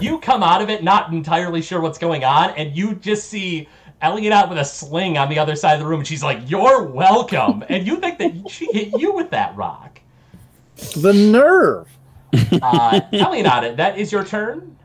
[0.00, 3.68] You come out of it not entirely sure what's going on, and you just see
[4.00, 6.38] Elliot out with a sling on the other side of the room, and she's like,
[6.48, 10.00] "You're welcome," and you think that she hit you with that rock.
[10.96, 11.88] The nerve.
[12.62, 14.76] Uh, Elliot, that is your turn.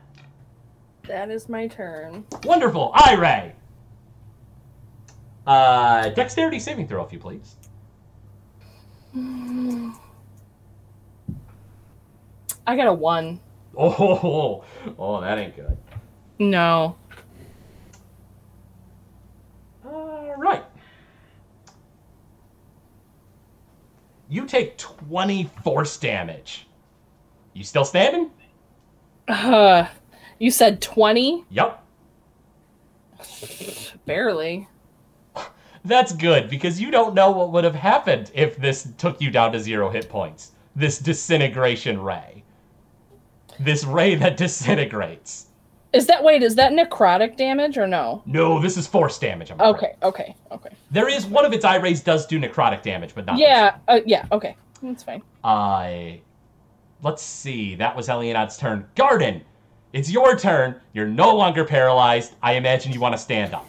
[1.06, 2.24] That is my turn.
[2.42, 3.52] Wonderful, eye ray.
[5.46, 7.54] Uh, dexterity saving throw, if you please.
[12.66, 13.40] I got a one.
[13.78, 14.64] Oh,
[14.98, 15.76] oh, that ain't good.
[16.38, 16.96] No.
[19.84, 20.64] All right.
[24.30, 26.66] You take 20 force damage.
[27.52, 28.30] You still standing?
[29.28, 29.86] Uh,
[30.38, 31.44] you said 20?
[31.50, 31.84] Yep.
[34.06, 34.68] Barely.
[35.84, 39.52] That's good because you don't know what would have happened if this took you down
[39.52, 40.52] to zero hit points.
[40.74, 42.42] This disintegration ray.
[43.60, 45.46] This ray that disintegrates.
[45.92, 46.42] Is that wait?
[46.42, 48.22] Is that necrotic damage or no?
[48.26, 49.50] No, this is force damage.
[49.50, 49.70] I'm afraid.
[49.70, 50.70] Okay, okay, okay.
[50.90, 53.38] There is one of its eye rays does do necrotic damage, but not.
[53.38, 54.56] this Yeah, uh, yeah, okay.
[54.82, 55.22] That's fine.
[55.42, 56.20] I.
[57.02, 57.76] let's see.
[57.76, 58.86] That was Elianad's turn.
[58.94, 59.42] Garden,
[59.92, 60.78] it's your turn.
[60.92, 62.34] You're no longer paralyzed.
[62.42, 63.66] I imagine you want to stand up.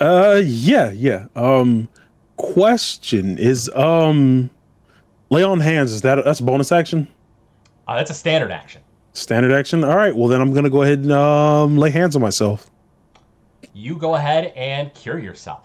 [0.00, 1.26] Uh, yeah, yeah.
[1.36, 1.88] Um,
[2.36, 4.50] question is, um,
[5.28, 5.92] lay on hands.
[5.92, 7.06] Is that that's a bonus action?
[7.90, 8.80] Uh, that's a standard action.
[9.14, 9.82] Standard action.
[9.82, 10.14] All right.
[10.14, 12.70] Well, then I'm gonna go ahead and um lay hands on myself.
[13.74, 15.64] You go ahead and cure yourself.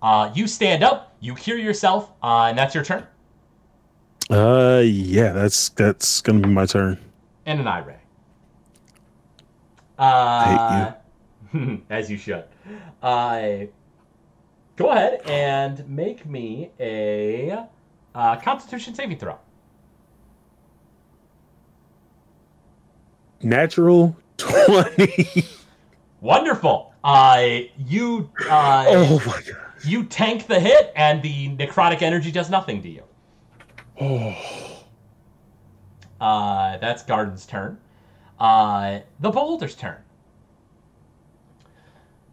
[0.00, 1.14] Uh, you stand up.
[1.20, 3.06] You cure yourself, uh, and that's your turn.
[4.30, 5.32] Uh, yeah.
[5.32, 6.98] That's that's gonna be my turn.
[7.44, 7.96] And an eye ray.
[9.98, 10.92] Uh,
[11.90, 12.44] as you should.
[13.02, 13.66] Uh,
[14.76, 17.66] go ahead and make me a
[18.14, 19.36] uh, Constitution saving throw.
[23.42, 25.44] Natural twenty.
[26.20, 26.94] Wonderful.
[27.04, 29.56] Uh, you uh, oh my god.
[29.84, 33.02] you tank the hit, and the necrotic energy does nothing to you.
[34.00, 34.36] Oh.
[36.20, 37.78] Uh, that's Garden's turn.
[38.38, 39.98] Uh, the Beholder's turn.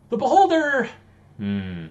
[0.10, 0.90] The Beholder,
[1.38, 1.88] hmm,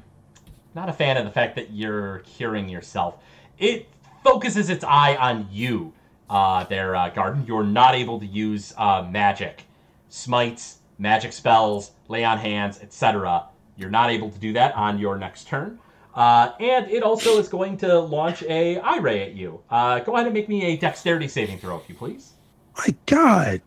[0.74, 3.16] not a fan of the fact that you're curing yourself.
[3.58, 3.88] It
[4.24, 5.92] focuses its eye on you,
[6.28, 7.44] uh, there, uh, Garden.
[7.46, 9.64] You're not able to use uh, magic,
[10.08, 13.46] smites, magic spells, lay on hands, etc.
[13.76, 15.78] You're not able to do that on your next turn.
[16.14, 19.60] Uh, and it also is going to launch a eye ray at you.
[19.70, 22.32] Uh, go ahead and make me a dexterity saving throw, if you please.
[22.76, 23.62] My god.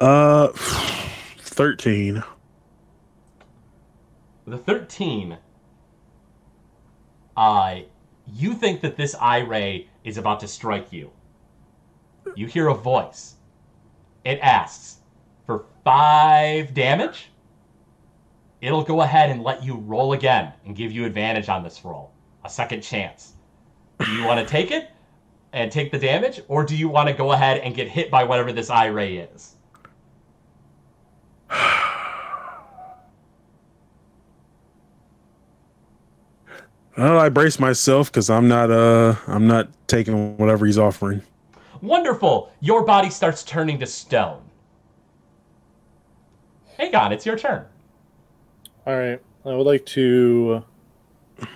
[0.00, 0.48] Uh,
[1.38, 2.22] thirteen.
[4.48, 5.36] The 13,
[7.36, 7.80] uh,
[8.32, 11.10] you think that this eye ray is about to strike you.
[12.34, 13.36] You hear a voice.
[14.24, 14.98] It asks
[15.46, 17.30] for five damage.
[18.60, 22.12] It'll go ahead and let you roll again and give you advantage on this roll.
[22.44, 23.34] A second chance.
[23.98, 24.90] Do you want to take it
[25.52, 28.24] and take the damage, or do you want to go ahead and get hit by
[28.24, 29.56] whatever this eye ray is?
[36.98, 41.22] Well, I brace myself because I'm not uh I'm not taking whatever he's offering.
[41.80, 42.52] Wonderful!
[42.58, 44.42] Your body starts turning to stone.
[46.80, 47.64] Aegon, it's your turn.
[48.84, 49.20] All right.
[49.44, 50.64] I would like to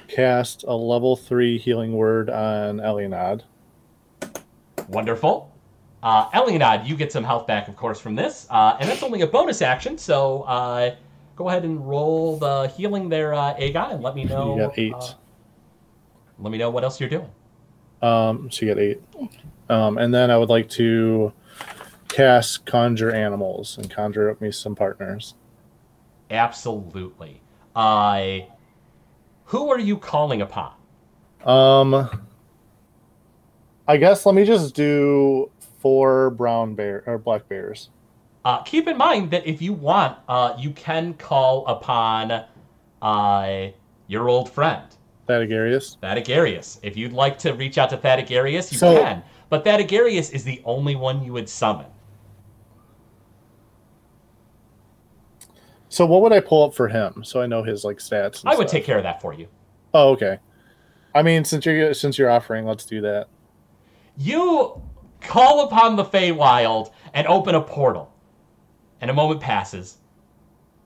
[0.06, 3.42] cast a level three healing word on Elianad.
[4.88, 5.52] Wonderful.
[6.04, 9.22] Uh, Elianad, you get some health back, of course, from this, uh, and that's only
[9.22, 9.98] a bonus action.
[9.98, 10.94] So uh,
[11.34, 14.54] go ahead and roll the healing there, uh, Aegon, and let me know.
[14.56, 15.16] You got eight.
[16.42, 17.30] Let me know what else you're doing.
[18.02, 19.02] Um, so you get eight.
[19.68, 21.32] Um, and then I would like to
[22.08, 25.34] cast conjure animals and conjure up me some partners.
[26.30, 27.40] Absolutely.
[27.74, 28.40] Uh,
[29.46, 30.74] who are you calling upon?
[31.44, 32.22] Um,
[33.86, 37.90] I guess let me just do four brown bear or black bears.
[38.44, 42.44] Uh, keep in mind that if you want, uh, you can call upon
[43.00, 43.66] uh,
[44.06, 44.84] your old friend,
[45.28, 45.96] Thadagarius.
[46.02, 46.78] Thadagarius.
[46.82, 49.22] If you'd like to reach out to Thadagarius, you So- can.
[49.48, 51.86] But Thadagarius is the only one you would summon.
[55.88, 58.42] So what would I pull up for him so I know his like stats?
[58.46, 58.78] I would stuff?
[58.78, 59.46] take care of that for you.
[59.92, 60.38] Oh, okay.
[61.14, 63.28] I mean, since you're since you're offering, let's do that.
[64.16, 64.80] You
[65.20, 68.10] call upon the Feywild and open a portal.
[69.02, 69.98] And a moment passes,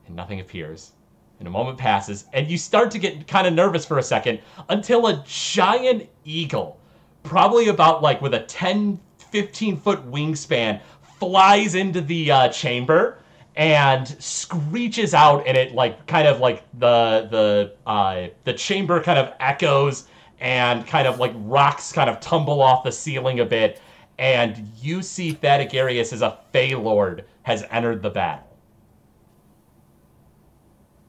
[0.07, 0.93] and nothing appears.
[1.39, 4.41] And a moment passes, and you start to get kind of nervous for a second
[4.71, 6.79] until a giant eagle,
[7.25, 10.81] probably about like with a 10, 15 foot wingspan,
[11.19, 13.19] flies into the uh, chamber
[13.57, 19.19] and screeches out and it like kind of like the the uh, the chamber kind
[19.19, 20.09] of echoes
[20.41, 23.81] and kind of like rocks kind of tumble off the ceiling a bit
[24.19, 28.46] and you see Thadagarius as a Fey Lord has entered the battle.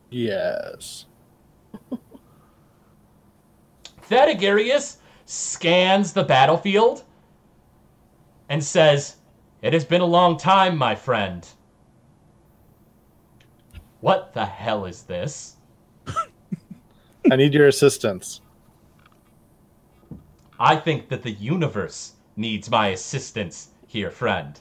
[0.10, 1.06] Yes.
[4.10, 7.04] Thadagarius scans the battlefield
[8.50, 9.18] and says,
[9.62, 11.46] It has been a long time, my friend.
[14.00, 15.56] What the hell is this?
[17.32, 18.42] I need your assistance.
[20.60, 24.60] I think that the universe needs my assistance here, friend.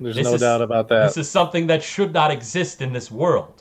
[0.00, 1.06] There's This no is- doubt about that.
[1.06, 3.59] This is something that should not exist in this world.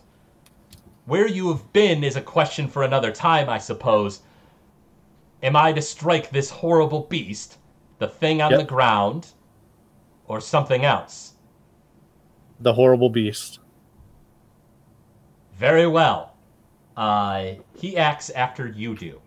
[1.09, 4.21] Where you have been is a question for another time, I suppose.
[5.41, 7.57] Am I to strike this horrible beast,
[7.97, 8.59] the thing on Yep.
[8.59, 9.27] the ground,
[10.27, 11.33] or something else?
[12.61, 13.57] the horrible beast.
[15.57, 16.35] Very well.
[16.97, 19.19] Uh, he acts after you do.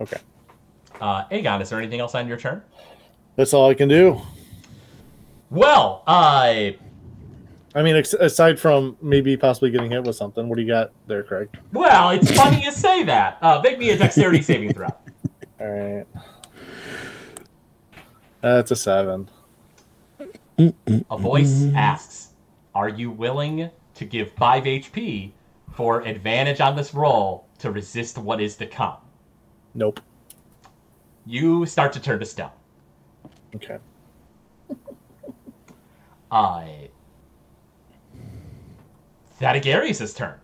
[0.00, 0.18] Okay.
[1.00, 2.62] Uh, Aegon, is there anything else on your turn?
[3.34, 4.22] That's all I can do.
[5.50, 6.70] Well, uh,
[7.74, 10.90] I mean, ex- aside from maybe possibly getting hit with something, what do you got
[11.06, 11.48] there, Craig?
[11.72, 13.38] well, it's funny you say that.
[13.40, 14.88] Uh, make me a dexterity saving throw.
[15.60, 16.06] All right.
[18.40, 19.28] That's a seven.
[20.58, 22.30] A voice asks,
[22.74, 25.30] Are you willing to give 5 HP
[25.74, 28.96] for advantage on this roll to resist what is to come?
[29.74, 30.00] Nope.
[31.26, 32.50] You start to turn to stone.
[33.54, 33.78] Okay.
[36.32, 36.88] I.
[39.40, 40.38] Thadagarius' turn.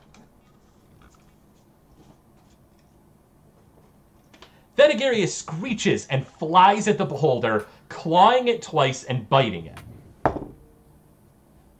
[4.77, 9.79] Thadagarius screeches and flies at the beholder, clawing it twice and biting it.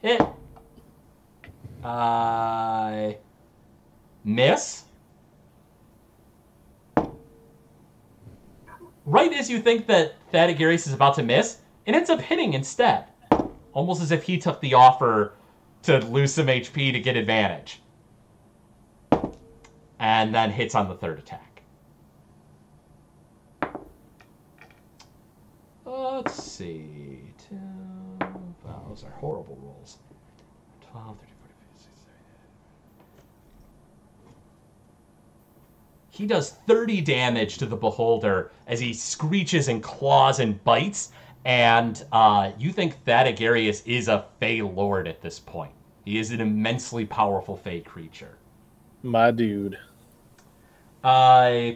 [0.01, 0.21] Hit.
[1.83, 3.17] I.
[4.23, 4.83] miss.
[9.05, 13.05] Right as you think that Thadagarius is about to miss, it ends up hitting instead.
[13.73, 15.36] Almost as if he took the offer
[15.87, 17.81] to lose some HP to get advantage.
[19.99, 21.61] And then hits on the third attack.
[25.85, 27.23] Let's see.
[28.65, 29.99] Wow, those are horrible rolls.
[30.91, 31.91] 12, 13, 14, 15, 16,
[34.25, 34.33] 17.
[36.09, 41.11] He does 30 damage to the beholder as he screeches and claws and bites.
[41.45, 45.71] And uh, you think Thadagarius is a Fey Lord at this point.
[46.07, 48.37] He is an immensely powerful Fey creature.
[49.03, 49.77] My dude.
[51.03, 51.71] Uh,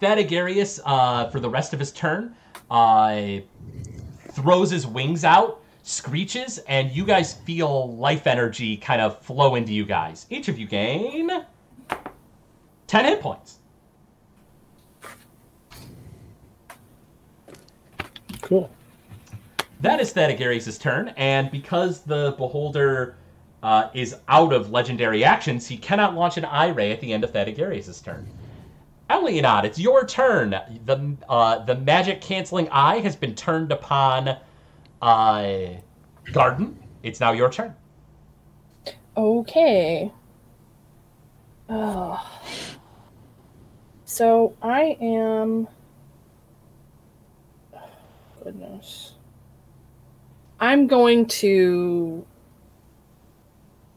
[0.00, 2.34] Thadagarius, uh, for the rest of his turn,
[2.70, 3.40] uh,
[4.30, 9.74] throws his wings out, screeches, and you guys feel life energy kind of flow into
[9.74, 10.24] you guys.
[10.30, 11.30] Each of you gain
[12.86, 13.58] 10 hit points.
[18.40, 18.70] Cool.
[19.80, 23.16] That is Thadagarius' turn, and because the Beholder
[23.62, 27.24] uh, is out of legendary actions, he cannot launch an eye ray at the end
[27.24, 28.26] of Thadagarius' turn.
[29.10, 30.50] Elionod, it's your turn.
[30.84, 34.36] The uh, the magic canceling eye has been turned upon
[35.00, 35.68] uh,
[36.32, 36.78] Garden.
[37.02, 37.74] It's now your turn.
[39.16, 40.10] Okay.
[41.68, 42.30] Oh.
[44.04, 45.68] So I am.
[48.42, 49.15] Goodness.
[50.60, 52.24] I'm going to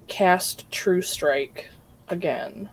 [0.08, 1.70] cast True Strike
[2.10, 2.70] again.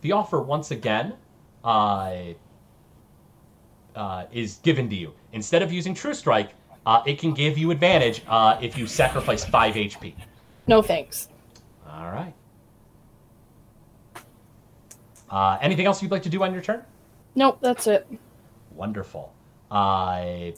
[0.00, 1.14] The offer once again
[1.64, 2.14] uh,
[3.94, 5.12] uh, is given to you.
[5.32, 6.50] Instead of using True Strike,
[6.86, 10.14] uh, it can give you advantage uh, if you sacrifice five HP.
[10.66, 11.28] No thanks.
[11.88, 12.34] All right.
[15.30, 16.82] Uh, anything else you'd like to do on your turn?
[17.34, 18.06] Nope, that's it.
[18.72, 19.32] Wonderful.
[19.70, 20.54] I.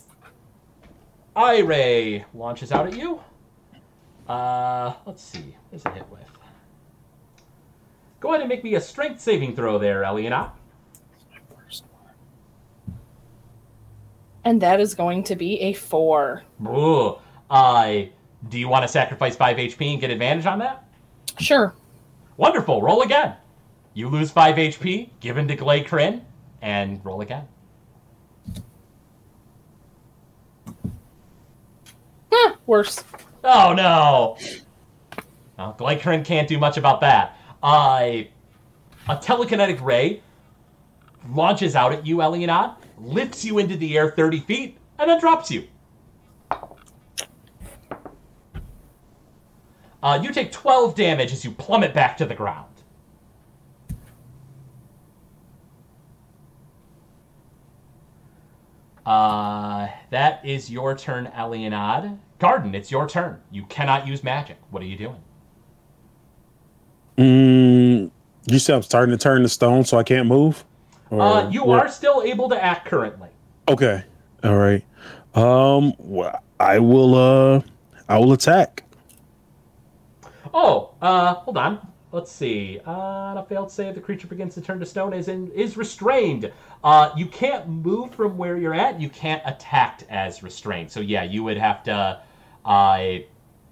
[1.37, 3.21] Eye launches out at you.
[4.27, 5.55] Uh, let's see.
[5.69, 6.31] What does it hit with?
[8.21, 10.51] Go ahead and make me a strength saving throw there, Eliana.
[14.45, 16.45] And that is going to be a four.
[16.65, 17.17] Ooh.
[17.51, 18.11] I.
[18.49, 20.85] Do you want to sacrifice 5 HP and get advantage on that?
[21.39, 21.75] Sure.
[22.37, 22.81] Wonderful.
[22.81, 23.35] Roll again.
[23.95, 26.25] You lose 5 HP, given to Glay Kryn,
[26.63, 27.49] and roll again.
[32.39, 33.03] Huh, worse.
[33.43, 34.37] Oh no!
[35.57, 35.75] Well,
[36.23, 37.39] can't do much about that.
[37.63, 38.29] I
[39.09, 40.21] a telekinetic ray
[41.31, 45.51] launches out at you, Elianot, lifts you into the air 30 feet, and then drops
[45.51, 45.67] you.
[50.03, 52.69] Uh, you take 12 damage as you plummet back to the ground.
[59.07, 62.19] Uh, that is your turn, Elianad.
[62.39, 63.41] Garden, it's your turn.
[63.51, 64.59] You cannot use magic.
[64.71, 65.17] What are you doing?
[67.17, 68.11] Mm,
[68.47, 70.65] you said I'm starting to turn to stone, so I can't move.
[71.11, 73.29] Or Uh, you are still able to act currently.
[73.69, 74.05] okay.
[74.45, 74.85] All right.
[75.35, 75.93] Um,
[76.61, 77.15] I will.
[77.15, 77.61] Uh,
[78.09, 78.85] I will attack.
[80.55, 81.87] Oh, uh, hold on.
[82.13, 82.81] Let's see.
[82.87, 85.13] Uh, on a failed save, the creature begins to turn to stone.
[85.13, 86.53] Is in is restrained.
[86.83, 89.01] Uh, you can't move from where you're at.
[89.01, 90.91] You can't attack as restrained.
[90.91, 92.21] So yeah, you would have to.
[92.65, 93.19] Uh,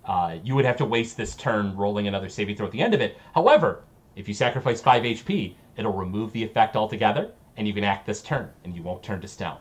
[0.05, 2.93] uh, you would have to waste this turn rolling another saving throw at the end
[2.93, 3.19] of it.
[3.35, 3.85] However,
[4.17, 8.21] if you sacrifice five HP, it'll remove the effect altogether, and you can act this
[8.23, 9.57] turn, and you won't turn to stone.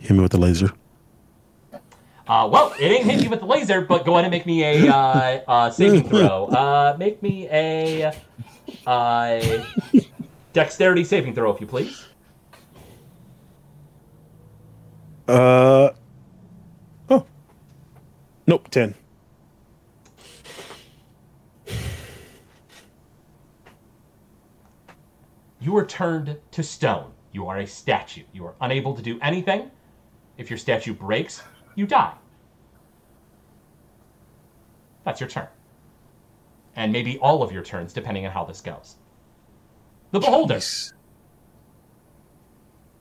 [0.00, 0.72] Hit me with the laser.
[2.28, 4.62] Uh, well, it ain't hitting you with the laser, but go ahead and make me
[4.62, 6.44] a uh, uh, saving throw.
[6.46, 8.12] Uh, make me a
[8.86, 9.62] uh,
[10.52, 12.06] dexterity saving throw, if you please.
[15.26, 15.90] Uh.
[17.08, 17.26] Oh.
[18.46, 18.68] Nope.
[18.68, 18.94] Ten.
[25.60, 27.10] You are turned to stone.
[27.32, 28.24] You are a statue.
[28.32, 29.70] You are unable to do anything.
[30.36, 31.42] If your statue breaks,
[31.78, 32.14] you die.
[35.04, 35.46] That's your turn.
[36.74, 38.96] And maybe all of your turns, depending on how this goes.
[40.10, 40.60] The Beholder.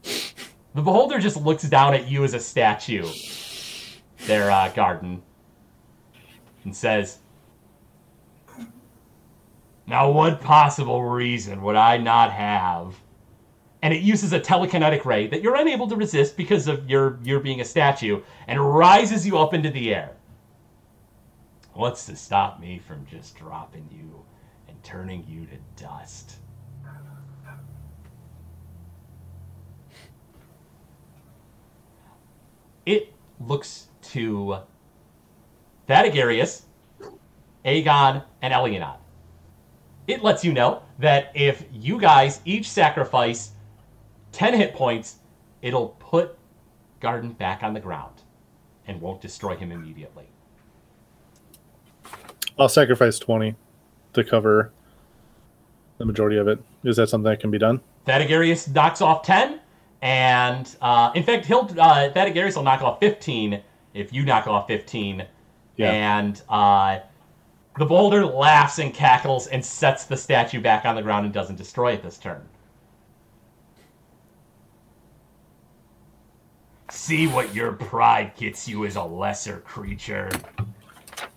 [0.03, 3.07] The Beholder just looks down at you as a statue,
[4.27, 5.23] their uh, Garden,
[6.63, 7.17] and says,
[9.87, 12.95] Now, what possible reason would I not have?
[13.87, 17.39] And it uses a telekinetic ray that you're unable to resist because of your, your
[17.39, 20.11] being a statue and rises you up into the air.
[21.71, 24.25] What's to stop me from just dropping you
[24.67, 26.35] and turning you to dust?
[32.85, 34.57] It looks to
[35.87, 36.63] Thadagarius,
[37.63, 38.97] Aegon, and Elionod.
[40.07, 43.53] It lets you know that if you guys each sacrifice
[44.31, 45.17] 10 hit points,
[45.61, 46.37] it'll put
[46.99, 48.21] Garden back on the ground
[48.87, 50.25] and won't destroy him immediately.
[52.57, 53.55] I'll sacrifice 20
[54.13, 54.71] to cover
[55.97, 56.59] the majority of it.
[56.83, 57.81] Is that something that can be done?
[58.07, 59.59] Thadagarius knocks off 10,
[60.01, 63.61] and uh, in fact, he'll uh, Thadagarius will knock off 15
[63.93, 65.25] if you knock off 15.
[65.75, 65.91] Yeah.
[65.91, 66.99] And uh,
[67.77, 71.57] the boulder laughs and cackles and sets the statue back on the ground and doesn't
[71.57, 72.41] destroy it this turn.
[76.97, 80.31] See what your pride gets you as a lesser creature.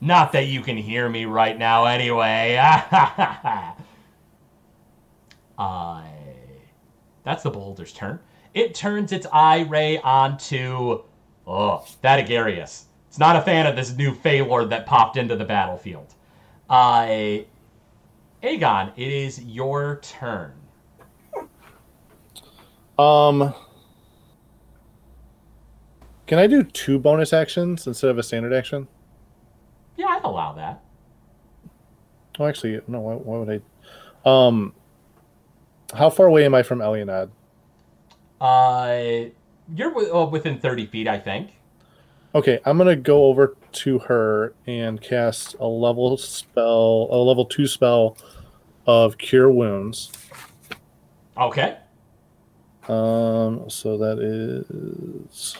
[0.00, 2.56] Not that you can hear me right now, anyway.
[5.58, 6.02] uh,
[7.22, 8.18] that's the boulder's turn.
[8.54, 11.02] It turns its eye ray onto
[11.46, 12.84] oh Thadagarius.
[13.06, 16.14] It's not a fan of this new Fey Lord that popped into the battlefield.
[16.70, 17.42] Uh,
[18.42, 20.54] Aegon, it is your turn.
[22.98, 23.54] Um,
[26.30, 28.86] can I do two bonus actions instead of a standard action?
[29.96, 30.80] Yeah, I'd allow that.
[32.38, 33.00] Oh, actually, no.
[33.00, 33.62] Why, why would
[34.24, 34.46] I?
[34.46, 34.72] Um,
[35.92, 37.30] how far away am I from Elionad?
[38.40, 39.30] Uh,
[39.74, 41.50] you're uh, within 30 feet, I think.
[42.32, 47.66] Okay, I'm gonna go over to her and cast a level spell, a level two
[47.66, 48.16] spell
[48.86, 50.12] of Cure Wounds.
[51.36, 51.76] Okay.
[52.86, 55.56] Um, so that is.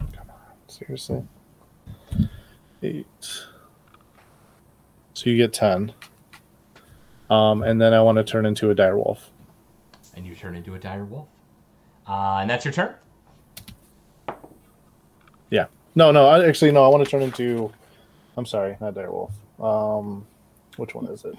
[0.00, 1.22] Come on, seriously.
[2.82, 3.06] Eight.
[5.14, 5.92] So you get ten.
[7.28, 9.30] Um, and then I want to turn into a dire wolf.
[10.16, 11.28] And you turn into a dire wolf.
[12.08, 12.94] Uh, and that's your turn?
[15.50, 15.66] Yeah.
[15.94, 16.26] No, no.
[16.26, 16.84] I actually no.
[16.84, 17.72] I want to turn into.
[18.36, 19.32] I'm sorry, not dire wolf.
[19.60, 20.26] Um,
[20.76, 21.36] which one is it?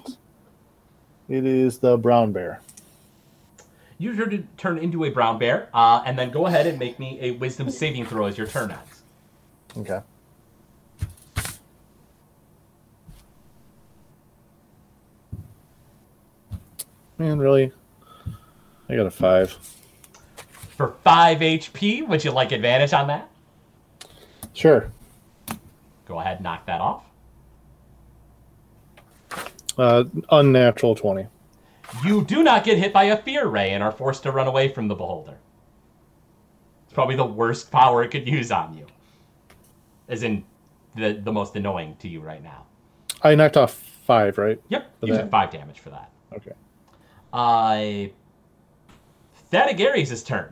[1.27, 2.61] It is the brown bear.
[3.97, 6.99] You turn, to, turn into a brown bear, uh, and then go ahead and make
[6.99, 8.90] me a wisdom saving throw as your turn ends.
[9.77, 10.01] Okay.
[17.17, 17.71] Man, really?
[18.89, 19.51] I got a five.
[20.75, 23.29] For 5 HP, would you like advantage on that?
[24.53, 24.91] Sure.
[26.05, 27.03] Go ahead knock that off.
[29.77, 31.27] Uh, unnatural twenty.
[32.03, 34.67] You do not get hit by a fear ray and are forced to run away
[34.67, 35.37] from the beholder.
[36.85, 38.85] It's probably the worst power it could use on you.
[40.11, 40.43] As in,
[40.95, 42.65] the, the most annoying to you right now.
[43.23, 44.61] I knocked off five, right?
[44.67, 45.21] Yep, For you that.
[45.21, 46.11] took 5 damage for that.
[46.35, 46.51] Okay.
[47.31, 48.09] Uh,
[49.51, 50.51] Thadagarius' turn.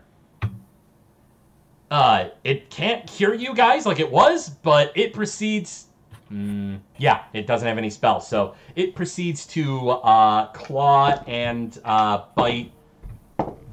[1.91, 5.87] Uh, it can't cure you guys like it was, but it proceeds.
[6.31, 12.25] Mm, yeah, it doesn't have any spells, so it proceeds to uh, claw and uh,
[12.35, 12.71] bite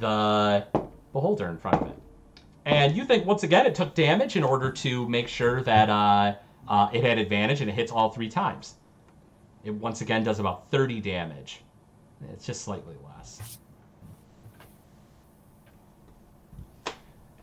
[0.01, 0.67] the
[1.13, 1.99] beholder in front of it.
[2.67, 6.35] And you think once again it took damage in order to make sure that uh,
[6.69, 8.75] uh, it had advantage and it hits all three times.
[9.65, 11.61] It once again does about 30 damage.
[12.33, 13.59] It's just slightly less.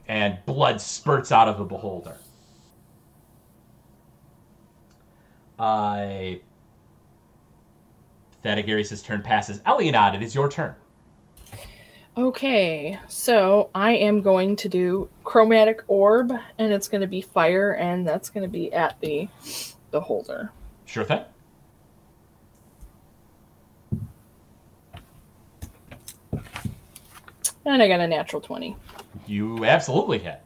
[0.09, 2.17] And blood spurts out of the beholder.
[5.57, 6.33] Uh,
[8.43, 9.59] Thaddeus' turn passes.
[9.59, 10.75] Elionod, it is your turn.
[12.15, 17.71] Okay, so I am going to do chromatic orb, and it's going to be fire,
[17.71, 19.27] and that's going to be at the
[19.89, 20.51] the holder.
[20.85, 21.23] Sure thing.
[27.65, 28.75] And I got a natural 20.
[29.25, 30.39] You absolutely hit.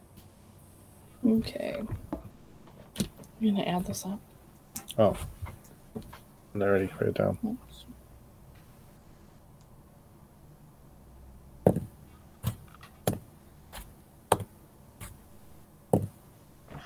[1.26, 1.82] Okay.
[2.99, 3.07] I'm
[3.41, 4.20] going to add this up.
[4.97, 5.18] Oh.
[5.95, 6.89] I'm not ready.
[6.99, 7.36] Write it down.
[7.36, 7.55] Hmm.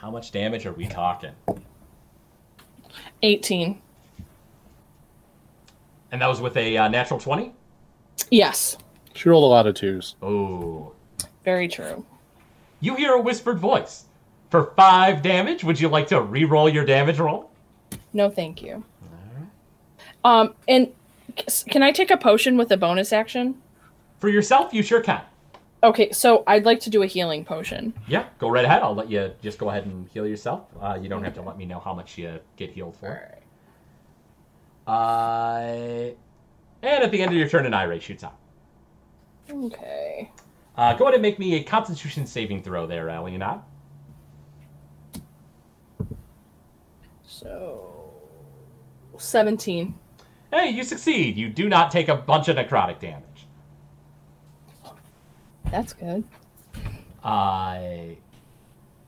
[0.01, 1.29] How much damage are we talking?
[3.21, 3.79] 18.
[6.11, 7.53] And that was with a uh, natural 20?
[8.31, 8.77] Yes,
[9.13, 10.15] She rolled a lot of twos.
[10.23, 10.93] Oh.
[11.45, 12.03] very true.
[12.79, 14.05] You hear a whispered voice.
[14.49, 17.51] For five damage, would you like to re-roll your damage roll?
[18.11, 18.83] No, thank you.
[20.23, 20.91] Um, and
[21.47, 23.61] c- can I take a potion with a bonus action?
[24.19, 25.21] For yourself, you sure can.
[25.83, 27.93] Okay, so I'd like to do a healing potion.
[28.07, 28.83] Yeah, go right ahead.
[28.83, 30.65] I'll let you just go ahead and heal yourself.
[30.79, 33.29] Uh, you don't have to let me know how much you get healed for.
[34.85, 36.11] Uh,
[36.83, 38.37] and at the end of your turn, an eye ray shoots out.
[39.49, 40.31] Okay.
[40.75, 43.61] Uh, go ahead and make me a Constitution saving throw there, uh, Leonard.
[47.23, 48.13] So
[49.17, 49.95] 17.
[50.51, 51.37] Hey, you succeed.
[51.37, 53.23] You do not take a bunch of necrotic damage.
[55.71, 56.23] That's good.
[57.23, 57.79] Uh,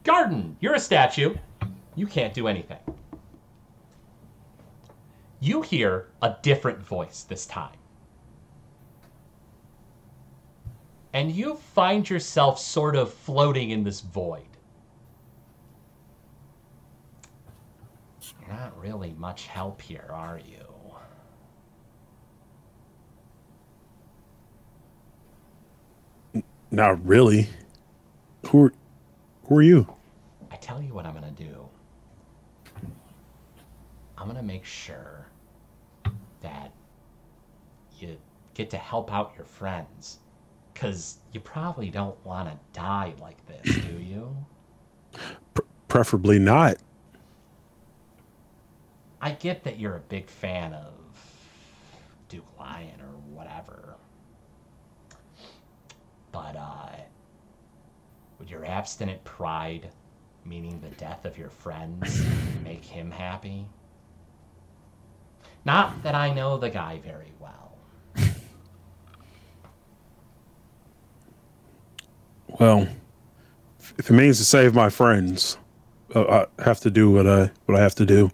[0.03, 1.35] Garden, you're a statue.
[1.95, 2.79] You can't do anything.
[5.39, 7.75] You hear a different voice this time.
[11.11, 14.47] And you find yourself sort of floating in this void.
[18.39, 20.62] You're not really much help here, are you?
[26.73, 27.47] Not really.
[28.47, 28.73] Who are,
[29.45, 29.95] who are you?
[30.51, 31.69] I tell you what I'm gonna do.
[34.17, 35.27] I'm gonna make sure
[36.41, 36.71] that
[37.99, 38.17] you
[38.55, 40.17] get to help out your friends.
[40.73, 44.35] Cause you probably don't wanna die like this, do you?
[45.87, 46.77] Preferably not.
[49.21, 50.93] I get that you're a big fan of
[52.29, 53.82] Duke Lion or whatever.
[56.33, 56.89] But uh
[58.39, 59.89] would your abstinent pride,
[60.43, 62.21] meaning the death of your friends,
[62.65, 63.65] make him happy?
[65.63, 67.77] Not that I know the guy very well.
[72.59, 72.87] Well,
[73.97, 75.57] if it means to save my friends,
[76.13, 78.29] uh, I have to do what I what I have to do.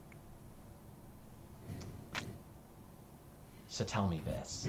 [3.68, 4.68] So tell me this.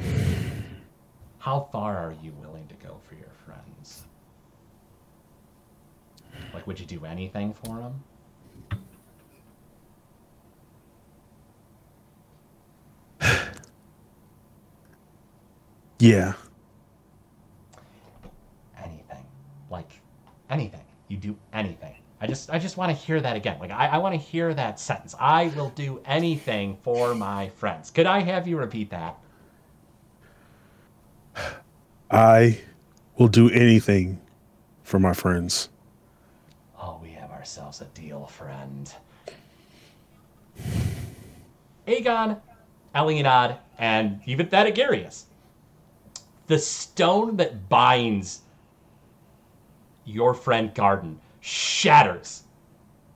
[1.41, 4.03] How far are you willing to go for your friends?
[6.53, 8.05] Like, would you do anything for them?
[15.99, 16.35] Yeah.
[18.83, 19.25] anything.
[19.71, 19.91] Like
[20.51, 20.81] anything.
[21.09, 21.97] You do anything.
[22.23, 23.59] I just i just want to hear that again.
[23.59, 25.15] Like i, I want to hear that sentence.
[25.19, 27.91] I will do anything for my friends.
[27.91, 29.19] Could i have you repeat that
[32.11, 32.61] I
[33.17, 34.21] will do anything
[34.83, 35.69] for my friends.
[36.81, 38.93] oh we have ourselves a deal friend
[41.87, 42.41] aegon
[42.95, 45.25] Elionad, and even Thadagarius.
[46.49, 48.43] The stone that binds
[50.05, 52.43] your friend Garden shatters,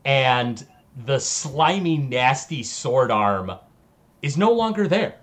[0.04, 0.64] and
[1.04, 3.52] the slimy, nasty sword arm
[4.22, 5.16] is no longer there.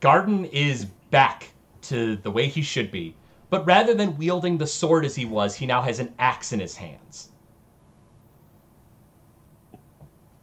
[0.00, 1.53] Garden is back
[1.84, 3.14] to the way he should be,
[3.50, 6.60] but rather than wielding the sword as he was, he now has an axe in
[6.60, 7.30] his hands.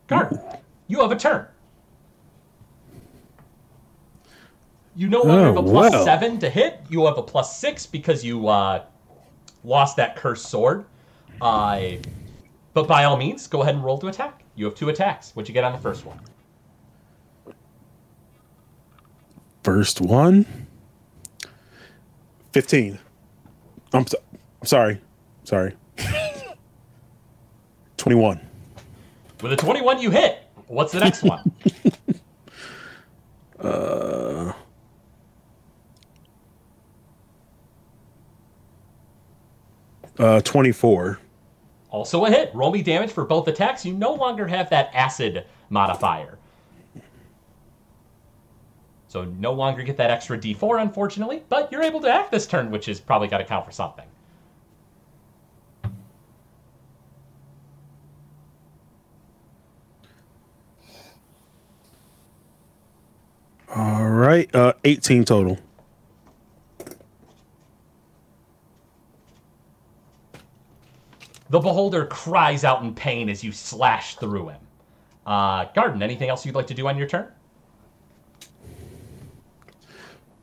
[0.07, 0.39] Garden,
[0.87, 1.47] you have a turn.
[4.95, 6.03] You no longer have a Oh, plus well.
[6.03, 6.81] seven to hit.
[6.89, 8.83] You have a plus six because you uh,
[9.63, 10.85] lost that cursed sword.
[11.39, 11.91] Uh,
[12.73, 14.43] but by all means, go ahead and roll to attack.
[14.55, 15.31] You have two attacks.
[15.33, 16.19] What'd you get on the first one?
[19.63, 20.45] First one.
[22.51, 22.99] 15.
[23.93, 24.17] I'm, so,
[24.61, 25.01] I'm sorry.
[25.43, 25.75] Sorry.
[27.97, 28.39] 21.
[29.41, 30.39] With a 21, you hit.
[30.67, 31.51] What's the next one?
[33.59, 34.53] Uh,
[40.17, 41.19] uh, 24.
[41.91, 42.49] also a hit.
[42.55, 43.85] Roll me damage for both attacks.
[43.85, 46.39] You no longer have that acid modifier.
[49.11, 52.71] So no longer get that extra d4, unfortunately, but you're able to act this turn,
[52.71, 54.05] which is probably got to count for something.
[63.75, 64.49] All right.
[64.55, 65.59] Uh, 18 total.
[71.49, 74.61] The beholder cries out in pain as you slash through him.
[75.25, 77.27] Uh, Garden, anything else you'd like to do on your turn?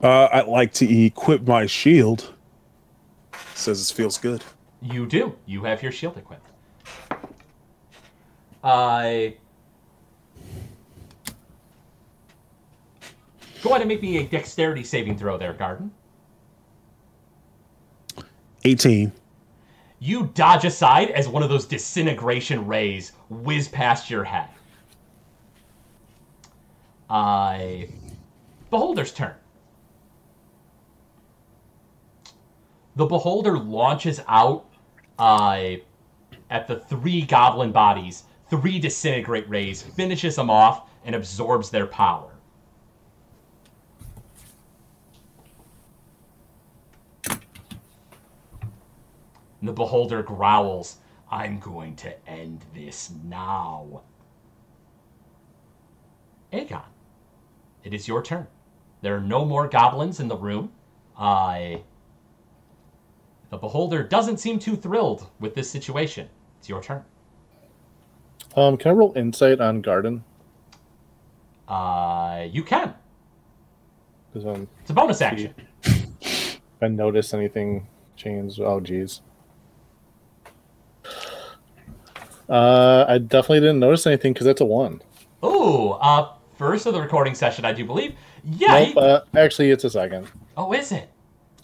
[0.02, 2.34] Uh, I'd like to equip my shield.
[3.54, 4.44] Says it feels good.
[4.80, 5.36] You do.
[5.46, 6.46] You have your shield equipped.
[8.62, 9.30] Uh,
[13.62, 15.90] go ahead and make me a dexterity saving throw there, Garden.
[18.64, 19.12] 18.
[20.00, 24.48] You dodge aside as one of those disintegration rays whiz past your head.
[27.10, 27.58] Uh,
[28.70, 29.34] Beholder's turn.
[32.98, 34.66] The Beholder launches out
[35.20, 35.74] uh,
[36.50, 42.32] at the three goblin bodies, three disintegrate rays, finishes them off, and absorbs their power.
[47.30, 47.38] And
[49.60, 50.96] the beholder growls,
[51.30, 54.02] I'm going to end this now.
[56.52, 56.82] Aegon,
[57.84, 58.48] it is your turn.
[59.02, 60.72] There are no more goblins in the room.
[61.16, 61.76] Uh,
[63.50, 66.28] the beholder doesn't seem too thrilled with this situation.
[66.58, 67.04] It's your turn.
[68.56, 70.24] Um, can I roll insight on garden?
[71.68, 72.94] Uh, you can.
[74.34, 75.54] Um, It's a bonus action.
[75.82, 77.86] if I notice anything
[78.16, 79.20] change, oh geez.
[82.48, 85.02] Uh, I definitely didn't notice anything because that's a one.
[85.44, 88.14] Ooh, uh, first of the recording session, I do believe.
[88.44, 88.78] Yeah.
[88.78, 90.28] Nope, he- uh, actually, it's a second.
[90.56, 91.10] oh, is it?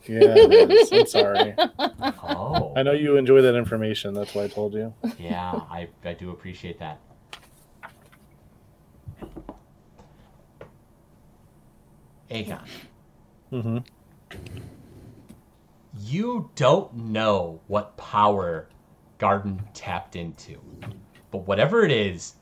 [0.07, 0.35] Yeah.
[0.37, 1.55] I'm sorry.
[1.59, 2.73] Oh.
[2.77, 4.15] I know you enjoy that information.
[4.15, 4.93] That's why I told you.
[5.19, 7.01] Yeah, I, I do appreciate that.
[12.31, 12.61] Aegon,
[13.53, 13.79] Mm-hmm.
[16.01, 18.69] you don't know what power
[19.19, 20.59] Garden tapped into.
[21.31, 22.35] But whatever it is,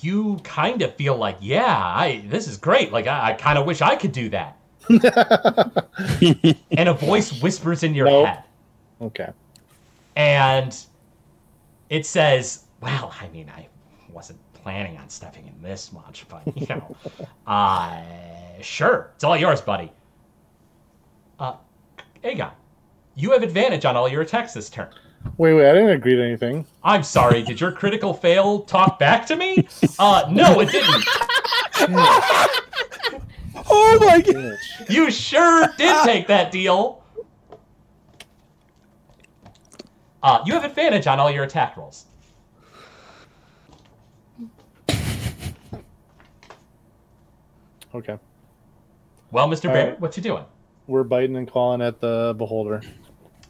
[0.00, 2.92] you kind of feel like, yeah, I this is great.
[2.92, 4.58] Like I, I kind of wish I could do that.
[6.76, 8.26] and a voice whispers in your Nope.
[8.26, 8.42] head.
[9.00, 9.30] Okay.
[10.16, 10.76] and
[11.90, 13.68] it says, "Well, I mean, I
[14.10, 16.96] wasn't planning on stepping in this much, but you know,
[17.46, 18.00] uh,
[18.60, 19.92] sure, it's all yours, buddy."
[21.38, 21.54] Uh,
[22.22, 22.52] Aegon,
[23.16, 24.88] you have advantage on all your attacks this turn.
[25.38, 25.68] Wait, wait.
[25.68, 26.64] I didn't agree to anything.
[26.84, 29.66] I'm sorry, did your critical fail talk back to me?
[29.98, 31.04] Uh, no, it didn't.
[33.76, 34.58] Oh my god!
[34.88, 37.02] You sure did take that deal.
[40.22, 42.06] Uh, you have advantage on all your attack rolls.
[47.94, 48.18] Okay.
[49.30, 49.68] Well, Mr.
[49.68, 50.00] All Barrett, right.
[50.00, 50.44] what you doing?
[50.86, 52.82] We're biting and clawing at the beholder.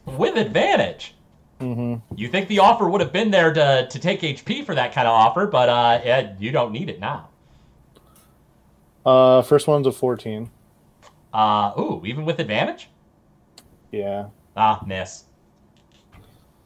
[0.05, 1.15] With advantage.
[1.59, 2.15] Mm-hmm.
[2.17, 5.07] You think the offer would have been there to, to take HP for that kind
[5.07, 7.29] of offer, but uh, yeah, you don't need it now.
[9.05, 10.49] Uh, first one's a 14.
[11.33, 12.89] Uh, ooh, even with advantage?
[13.91, 14.27] Yeah.
[14.57, 15.25] Ah, miss.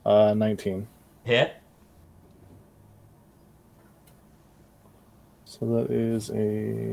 [0.06, 0.88] Uh, 19.
[1.24, 1.56] Hit.
[5.46, 6.92] So that is a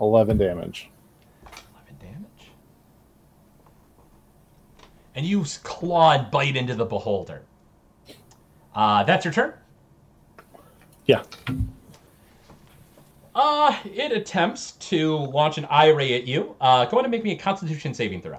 [0.00, 0.90] 11 damage.
[1.44, 2.50] 11 damage.
[5.14, 7.42] And you s- claw and bite into the beholder.
[8.74, 9.52] Uh, that's your turn?
[11.06, 11.22] Yeah.
[13.34, 16.54] Uh, it attempts to launch an eye ray at you.
[16.60, 18.38] Uh, go ahead and make me a constitution saving throw.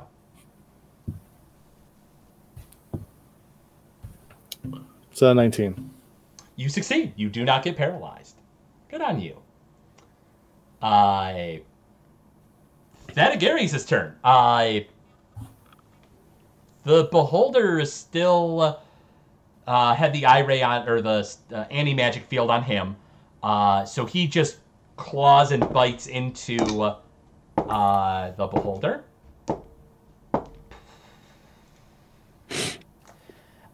[5.22, 5.90] A 19.
[6.58, 7.14] You succeed.
[7.16, 8.36] You do not get paralyzed.
[8.90, 9.38] Good on you.
[10.82, 11.62] I.
[11.62, 14.16] Uh, Thaddegary's turn.
[14.24, 14.80] Uh,
[16.84, 18.80] the beholder is still
[19.68, 22.96] uh, had the eye ray on, or the uh, anti magic field on him.
[23.42, 24.58] Uh, so he just
[24.96, 26.58] claws and bites into
[27.58, 29.04] uh, the beholder.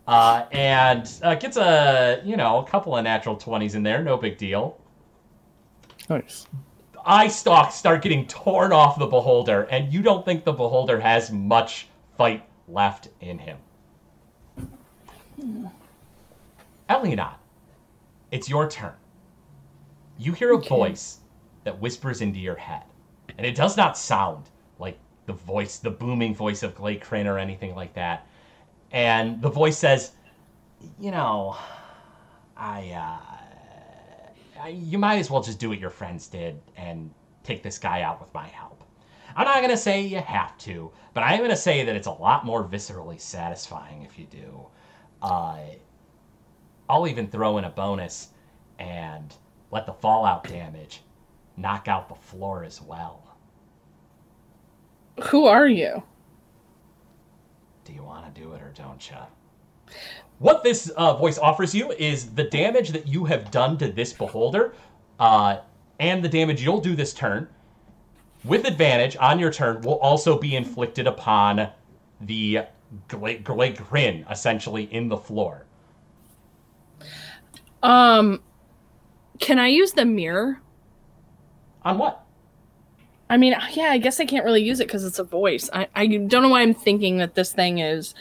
[0.08, 4.04] uh, and uh, gets a you know a couple of natural twenties in there.
[4.04, 4.78] No big deal.
[6.10, 6.48] Nice.
[7.06, 11.32] eye stalks start getting torn off the beholder, and you don't think the beholder has
[11.32, 13.58] much fight left in him.
[16.90, 17.36] Elionot,
[18.32, 18.94] it's your turn.
[20.22, 21.18] You hear a voice
[21.64, 22.84] that whispers into your head,
[23.40, 27.40] and it does not sound like the voice, the booming voice of Glay Kryn or
[27.40, 28.28] anything like that.
[28.92, 30.12] And the voice says,
[31.00, 31.58] "You know,
[32.56, 37.12] I, uh, I, you might as well just do what your friends did and
[37.44, 38.84] take this guy out with my help.
[39.36, 42.12] I'm not gonna say you have to, but I am gonna say that it's a
[42.12, 44.68] lot more viscerally satisfying if you do.
[45.24, 45.62] Uh,
[46.88, 48.30] I'll even throw in a bonus
[48.78, 49.34] and
[49.72, 51.02] let the fallout damage
[51.58, 53.24] knock out the floor as well.
[55.24, 56.04] Who are you?
[57.86, 59.18] Do you want to do it or don't you?
[60.40, 64.14] What this uh, voice offers you is the damage that you have done to this
[64.14, 64.74] beholder,
[65.20, 65.60] uh,
[66.00, 67.48] and the damage you'll do this turn,
[68.44, 71.70] with advantage on your turn, will also be inflicted upon
[72.22, 72.62] the
[73.08, 75.66] Gla- Gla- Grin, essentially in the floor.
[77.84, 78.42] Um,
[79.42, 80.62] can I use the mirror?
[81.84, 82.24] On what?
[83.30, 85.70] I mean, yeah, I guess I can't really use it because it's a voice.
[85.74, 88.14] I, I don't know why I'm thinking that this thing is.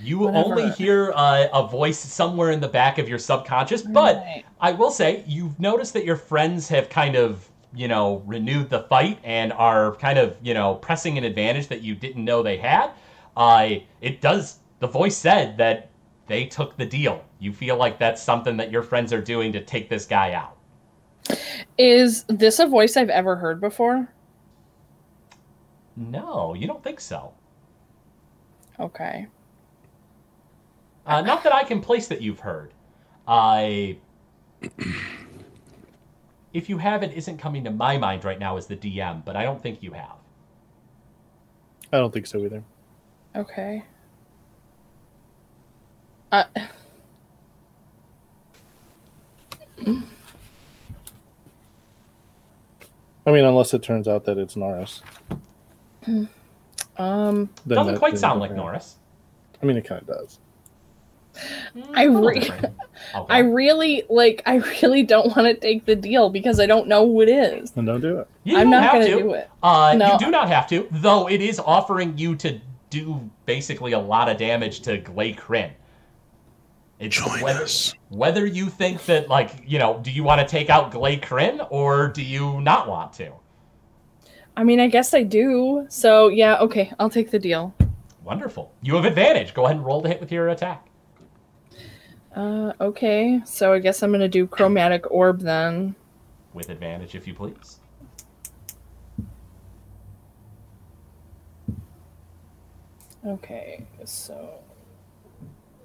[0.00, 0.44] You Whatever.
[0.60, 4.44] only hear uh, a voice somewhere in the back of your subconscious, but Right.
[4.60, 8.82] I will say you've noticed that your friends have kind of, you know, renewed the
[8.84, 12.56] fight and are kind of, you know, pressing an advantage that you didn't know they
[12.56, 12.90] had.
[13.36, 14.58] Uh, it does.
[14.80, 15.90] The voice said that
[16.28, 17.24] they took the deal.
[17.38, 20.56] You feel like that's something that your friends are doing to take this guy out.
[21.76, 24.08] Is this a voice I've ever heard before?
[25.96, 27.32] No, you don't think so.
[28.78, 29.26] Okay.
[31.06, 32.72] Uh, not that I can place that you've heard.
[33.26, 33.98] I.
[36.52, 39.34] if you have, it isn't coming to my mind right now as the DM, but
[39.34, 40.16] I don't think you have.
[41.92, 42.62] I don't think so either.
[43.34, 43.84] Okay.
[46.30, 46.44] Uh,
[53.26, 55.02] I mean, unless it turns out that it's Norris.
[56.06, 56.24] um,
[57.66, 58.52] Then Doesn't that- quite then- sound like.
[58.54, 58.96] Norris.
[59.62, 60.38] I mean, it kind of does.
[61.94, 62.74] I A little re- different.
[63.14, 63.32] Okay.
[63.32, 64.42] I really like.
[64.44, 67.70] I really don't want to take the deal because I don't know who it is.
[67.70, 68.26] Then don't do it.
[68.42, 69.18] You I'm don't not have gonna to.
[69.22, 69.48] do it.
[69.62, 70.12] Uh, No.
[70.14, 72.58] You do not have to, though it is offering you to
[72.90, 75.70] do basically a lot of damage to Glay Kryn.
[77.00, 77.94] It's Join whether, us.
[78.08, 81.60] whether you think that, like, you know, do you want to take out Glay Kryn
[81.70, 83.32] or do you not want to?
[84.56, 85.86] I mean, I guess I do.
[85.88, 87.72] So yeah, okay, I'll take the deal.
[88.24, 88.72] Wonderful.
[88.82, 89.54] You have advantage.
[89.54, 90.88] Go ahead and roll to hit with your attack.
[92.34, 95.94] Uh, okay, so I guess I'm gonna do chromatic orb then.
[96.52, 97.78] With advantage, if you please.
[103.24, 104.60] Okay, so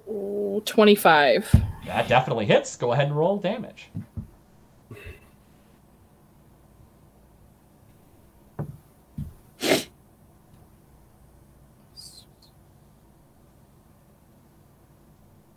[0.08, 1.54] ooh, 25.
[1.86, 2.76] That definitely hits.
[2.76, 3.90] Go ahead and roll damage.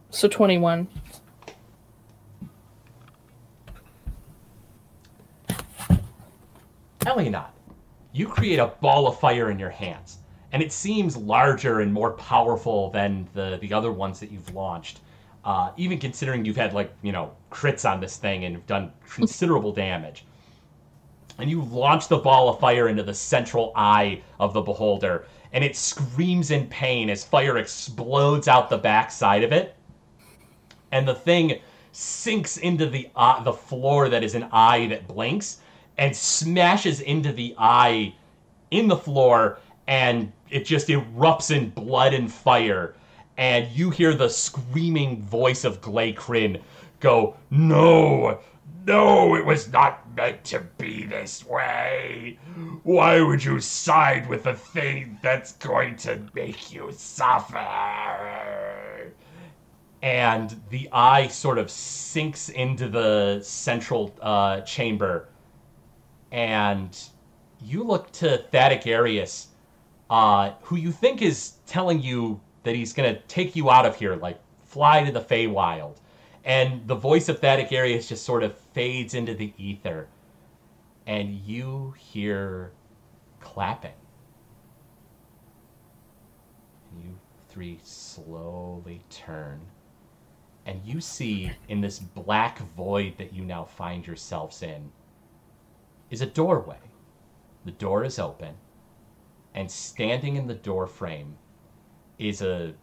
[0.09, 0.87] So 21.
[7.01, 7.49] Elionot,
[8.13, 10.16] you create a ball of fire in your hands,
[10.51, 15.01] and it seems larger and more powerful than the, the other ones that you've launched.
[15.43, 18.91] Uh, even considering you've had like you know crits on this thing and have done
[19.09, 20.25] considerable damage.
[21.39, 25.63] And you launch the ball of fire into the central eye of the beholder, and
[25.63, 29.77] it screams in pain as fire explodes out the backside of it
[30.91, 31.59] and the thing
[31.91, 35.59] sinks into the eye, the floor that is an eye that blinks
[35.97, 38.13] and smashes into the eye
[38.71, 42.95] in the floor and it just erupts in blood and fire
[43.37, 46.17] and you hear the screaming voice of Glay
[46.99, 48.39] go no
[48.85, 52.37] no it was not meant to be this way
[52.83, 58.07] why would you side with the thing that's going to make you suffer
[60.01, 65.29] and the eye sort of sinks into the central uh, chamber.
[66.31, 66.97] And
[67.61, 69.47] you look to Thaddeus,
[70.09, 73.95] uh, who you think is telling you that he's going to take you out of
[73.95, 75.97] here, like fly to the Feywild.
[76.45, 80.07] And the voice of Thaddeus just sort of fades into the ether.
[81.05, 82.71] And you hear
[83.39, 83.91] clapping.
[86.91, 87.19] And you
[87.49, 89.59] three slowly turn
[90.67, 94.91] and you see in this black void that you now find yourselves in
[96.11, 96.77] is a doorway.
[97.63, 98.53] The door is open,
[99.57, 101.35] and standing in the door frame
[102.19, 102.75] is a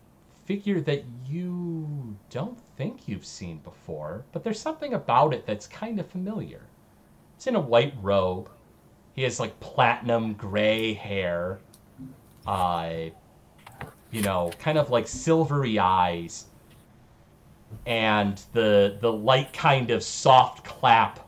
[0.44, 6.00] figure that you don't think you've seen before, but there's something about it that's kind
[6.00, 6.62] of familiar.
[7.36, 8.50] It's in a white robe.
[9.14, 11.60] He has like platinum gray hair.
[12.44, 13.10] Uh,
[14.10, 16.46] you know, kind of like silvery eyes.
[17.86, 21.20] And the the light kind of soft clap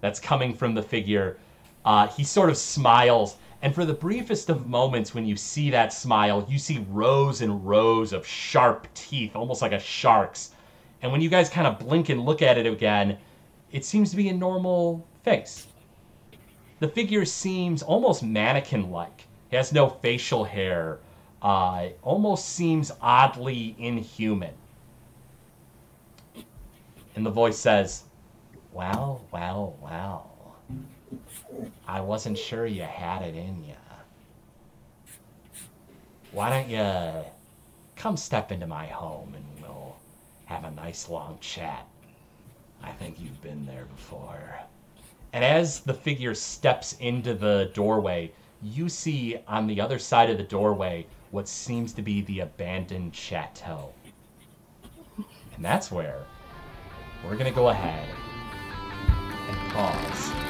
[0.00, 1.38] that's coming from the figure.
[1.84, 5.92] Uh, he sort of smiles, and for the briefest of moments, when you see that
[5.92, 10.50] smile, you see rows and rows of sharp teeth, almost like a shark's.
[11.02, 13.18] And when you guys kind of blink and look at it again,
[13.72, 15.66] it seems to be a normal face.
[16.80, 19.26] The figure seems almost mannequin like.
[19.50, 21.00] He has no facial hair,
[21.42, 24.54] uh, almost seems oddly inhuman.
[27.14, 28.04] And the voice says,
[28.72, 30.29] Well, well, well.
[31.86, 33.74] I wasn't sure you had it in you.
[36.32, 37.24] Why don't you
[37.96, 39.96] come step into my home and we'll
[40.46, 41.86] have a nice long chat?
[42.82, 44.60] I think you've been there before.
[45.32, 48.32] And as the figure steps into the doorway,
[48.62, 53.14] you see on the other side of the doorway what seems to be the abandoned
[53.14, 53.92] chateau.
[55.16, 56.24] And that's where
[57.24, 58.08] we're going to go ahead
[59.48, 60.49] and pause